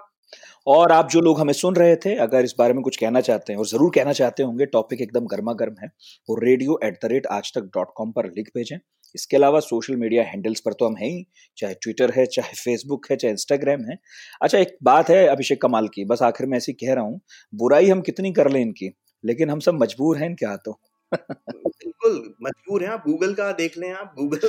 और 0.67 0.93
आप 0.93 1.09
जो 1.11 1.21
लोग 1.21 1.41
हमें 1.41 1.53
सुन 1.53 1.75
रहे 1.77 1.97
थे 1.97 2.15
अगर 2.19 2.45
इस 2.45 2.55
बारे 2.59 2.75
में 2.75 2.83
कुछ 2.83 2.97
कहना 2.97 3.21
चाहते 3.21 3.53
हैं 3.53 3.59
और 3.61 3.67
ज़रूर 3.67 3.91
कहना 3.95 4.13
चाहते 4.13 4.43
होंगे 4.43 4.67
टॉपिक 4.67 5.01
एकदम 5.01 5.27
गर्मा 5.27 5.53
गर्म 5.55 5.75
है 5.83 5.89
वो 6.29 6.37
रेडियो 6.41 6.79
एट 6.85 6.99
द 7.05 7.09
रेट 7.13 7.27
आज 7.33 7.53
तक 7.55 7.71
डॉट 7.75 7.93
कॉम 7.97 8.13
पर 8.13 8.27
लिख 8.29 8.51
भेजें। 8.57 8.79
इसके 9.15 9.37
अलावा 9.37 9.61
सोशल 9.61 9.97
मीडिया 9.97 10.23
हैंडल्स 10.25 10.61
पर 10.61 10.73
तो 10.73 10.87
हम 10.87 10.97
हैं 10.97 11.09
ही 11.09 11.25
चाहे 11.59 11.75
ट्विटर 11.75 12.13
है 12.17 12.25
चाहे 12.29 12.55
फेसबुक 12.55 13.07
है 13.11 13.17
चाहे 13.17 13.33
इंस्टाग्राम 13.33 13.85
है। 13.91 13.99
अच्छा 14.43 14.59
एक 14.59 14.77
बात 14.83 15.11
है 15.11 15.27
अभिषेक 15.29 15.63
कमाल 15.63 15.89
की 15.89 16.05
बस 16.05 16.23
आखिर 16.23 16.47
में 16.47 16.57
ऐसी 16.57 16.73
कह 16.75 16.95
रहा 16.95 17.05
हूँ 17.05 17.21
बुराई 17.53 17.89
हम 17.89 18.01
कितनी 18.03 18.33
कर 18.33 18.51
लें 18.51 18.61
इनकी 18.61 18.91
लेकिन 19.25 19.51
हम 19.51 19.61
सब 19.61 19.83
मजबूर 19.83 20.19
हैं 20.19 20.27
इनके 20.27 20.47
हाथों। 20.47 20.75
बिल्कुल 21.13 22.13
मजबूर 22.43 22.83
हैं 22.83 22.91
आप 22.91 23.03
गूगल 23.07 23.35
का 23.35 23.51
देख 23.55 23.77
लें 23.79 23.91
आप 23.93 24.15
गूगल 24.19 24.49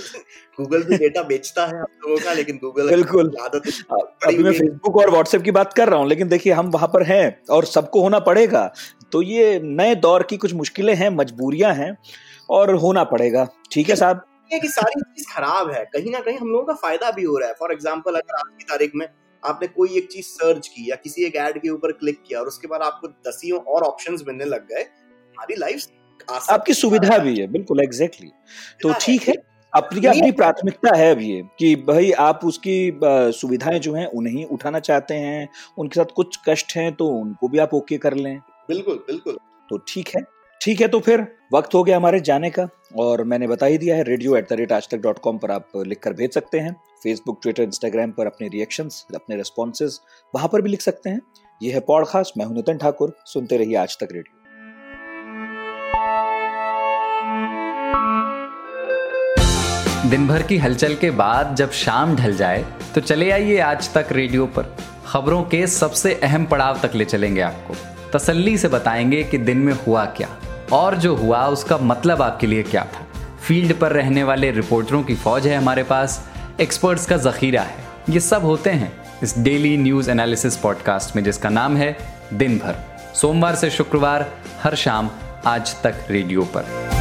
गूगल 0.58 0.84
भी 0.84 0.98
डेटा 0.98 1.22
बेचता 1.24 1.66
है 1.66 1.82
आप 1.82 1.90
लोगों 2.04 2.18
का 2.24 2.34
लेकिन 2.34 2.58
गूगल 2.58 2.90
बिल्कुल। 2.90 3.32
आदत 3.42 3.68
अभी 4.28 4.44
मैं 4.44 4.52
फेसबुक 4.52 4.98
और 4.98 5.10
व्हाट्सएप 5.12 5.42
की 5.42 5.52
बात 5.52 5.74
कर 5.74 5.90
रहा 5.90 6.00
हूँ 6.00 6.08
लेकिन 6.10 6.28
देखिए 6.28 6.54
हम 6.54 6.70
वहाँ 6.70 6.88
पर 6.88 7.04
हैं 7.04 7.26
और 7.52 7.66
सबको 7.68 8.02
होना 8.02 8.20
पड़ेगा 8.22 8.70
तो 9.12 9.22
ये 9.22 9.60
नए 9.64 9.96
दौर 9.98 10.24
की 10.24 10.38
कुछ 10.38 10.54
मुश्किलें 10.54 10.96
हैं 10.96 11.10
मजबूरियाँ 11.12 11.74
हैं 11.74 11.96
और 12.50 12.74
होना 12.76 13.04
पड़ेगा। 13.06 13.48
ठीक 13.72 13.90
है 13.90 13.96
साहब? 13.96 14.26
है 14.52 14.60
कि 14.60 14.68
सारी 14.70 15.02
चीज़ 15.02 15.28
खराब 15.30 15.72
है। 15.72 15.84
कहीं 15.94 16.12
ना 16.12 16.20
कहीं 16.20 16.38
हम 16.38 16.50
लोगों 16.50 16.66
का 16.66 16.74
फ़ायदा 16.78 17.12
भी 17.12 17.24
हो 17.24 17.38
रहा 17.38 17.50
है। 17.50 17.56
फॉर 17.60 17.72
एग्ज़ाम्पल 17.74 18.16
अगर 18.16 18.36
आज 18.38 18.52
की 18.58 18.66
तारीख 18.66 18.92
में 18.96 19.08
आपने 19.44 19.68
कोई 19.70 19.98
एक 19.98 20.08
चीज़ 20.12 20.26
सर्च 20.28 20.68
की 20.68 20.90
या 20.90 20.96
किसी 20.98 21.26
एक 21.26 21.36
एड 21.38 21.62
के 21.62 21.70
ऊपर 21.70 21.92
क्लिक 21.94 22.22
किया 22.28 22.40
और 22.40 22.48
उसके 22.48 22.68
बाद 22.68 22.82
आपको 22.82 23.08
दसियों 23.30 23.60
और 23.62 23.84
ऑप्शंस 23.84 24.24
मिलने 24.28 24.46
लग 24.46 24.68
गए 24.68 24.82
हमारी 24.82 25.56
लाइफ 25.56 26.42
आपकी 26.50 26.74
सुविधा 26.74 27.18
भी 27.18 27.36
है 27.40 27.48
बिल्कुल 27.48 27.82
एग्जैक्टली 27.82 28.32
तो 28.82 28.94
ठीक 29.02 29.28
है 29.28 29.34
अपनी 29.74 30.06
अपनी 30.08 30.32
प्राथमिकता 30.32 30.96
है 30.98 31.10
अब 31.12 31.22
ये 31.22 31.42
कि 31.60 31.76
भाई 31.88 32.12
आप 32.22 32.46
उसकी 32.46 32.76
सुविधाएँ 33.36 33.80
जो 33.80 33.94
हैं 33.94 34.06
उन्हें 34.10 34.46
उठाना 34.48 34.80
चाहते 34.80 35.14
हैं 35.16 35.48
उनके 35.78 36.00
साथ 36.00 36.14
कुछ 36.16 36.38
कष्ट 36.48 36.76
हैं 36.78 36.94
तो 36.96 37.08
उनको 37.16 37.48
भी 37.48 37.60
आप 37.60 37.74
ओके 37.74 37.98
कर 37.98 38.14
लें। 38.16 38.38
बिल्कुल 38.70 39.04
बिल्कुल। 39.08 39.38
तो 39.70 39.78
ठीक 39.88 40.10
है। 40.16 40.22
ठीक 40.62 40.82
है 40.82 40.88
तो 40.88 41.00
फिर 41.00 41.26
वक्त 41.54 41.74
हो 41.74 41.84
गया 41.84 41.98
हमारे 41.98 42.20
जाने 42.20 42.50
का, 42.50 42.68
और 42.98 43.24
मैंने 43.24 43.48
बता 43.48 43.66
ही 43.66 43.78
दिया 43.78 43.96
है 43.96 44.04
रेडियो 44.04 44.36
एट 44.36 44.50
द 44.50 44.54
रेट 44.54 44.72
आज 44.72 44.88
तक 44.92 44.98
डॉट 44.98 45.20
कॉम 45.20 45.38
पर 45.38 45.52
आप 45.52 45.72
लिख 45.78 46.00
कर 46.04 46.14
भेज 46.14 46.34
सकते 46.34 46.60
हैं। 46.60 46.72
फेसबुक 47.04 47.40
ट्विटर 47.42 47.64
इंस्टाग्राम 47.64 48.12
पर 48.12 48.26
अपने 48.26 48.48
रिएक्शंस 48.48 49.06
अपने 49.16 49.36
रिस्पॉन्सेज 49.36 50.00
वहाँ 50.34 50.48
पर 50.54 50.62
भी 50.62 50.70
लिख 50.70 50.82
सकते 50.82 51.10
हैं। 51.10 51.22
यह 51.62 51.74
है 51.74 51.80
पॉडकास्ट 51.88 52.38
मैं 52.38 52.46
हूँ 52.46 52.56
नितिन 52.56 52.78
ठाकुर, 52.78 53.14
सुनते 53.26 53.58
रहिए 53.58 53.76
आज 53.76 53.98
तक 53.98 54.08
रेडियो 54.12 54.34
दिन 60.10 60.28
भर 60.28 60.44
की 60.44 60.58
हलचल 60.58 60.96
के 60.96 61.10
बाद 61.14 61.56
जब 61.56 61.72
शाम 61.74 62.16
ढल 62.16 62.36
जाए 62.38 62.66
तो 62.96 63.02
चले 63.02 63.30
आइए 63.32 63.58
आज 63.60 63.94
तक 63.94 64.08
रेडियो 64.12 64.46
पर। 64.48 64.76
खबरों 65.06 65.42
के 65.44 65.66
सबसे 65.68 66.14
अहम 66.14 66.46
पड़ाव 66.46 66.80
तक 66.80 66.96
ले 66.96 67.06
चलेंगे 67.06 67.42
आपको। 67.42 67.76
तसल्ली 68.14 68.58
से 68.58 68.68
बताएँगे 68.68 69.24
कि 69.24 69.38
दिन 69.40 69.58
में 69.58 69.74
हुआ 69.78 70.06
क्या। 70.18 70.30
और 70.72 70.96
जो 70.96 71.16
हुआ, 71.16 71.46
उसका 71.46 71.78
मतलब 71.78 72.22
आपके 72.22 72.48
लिए 72.48 72.64
क्या 72.64 72.84
था? 72.84 73.06
फ़ील्ड 73.48 73.80
पर 73.80 73.92
रहने 73.92 74.24
वाले 74.24 74.52
रिपोर्टरों 74.52 75.04
की 75.04 75.16
फौज 75.16 75.48
है 75.48 75.58
हमारे 75.58 75.84
पास, 75.84 76.30
एक्सपर्ट्स 76.62 77.06
का 77.06 77.18
जखीरा 77.18 77.62
है। 77.62 77.86
ये 78.10 78.20
सब 78.20 78.42
होते 78.42 78.70
हैं 78.70 78.94
इस 79.24 79.38
डेली 79.38 79.78
न्यूज़ 79.78 80.12
एनालिसिस 80.12 80.58
पॉडकास्ट 80.58 81.16
में, 81.16 81.24
जिसका 81.24 81.50
नाम 81.50 81.78
है 81.78 81.98
दिन 82.34 82.58
भर 82.58 82.76
सोमवार 83.16 83.56
से 83.56 83.70
शुक्रवार, 83.70 84.32
हर 84.64 84.76
शाम, 84.76 85.10
आज 85.46 85.82
तक 85.82 85.96
रेडियो 86.10 86.42
पर। 86.42 86.95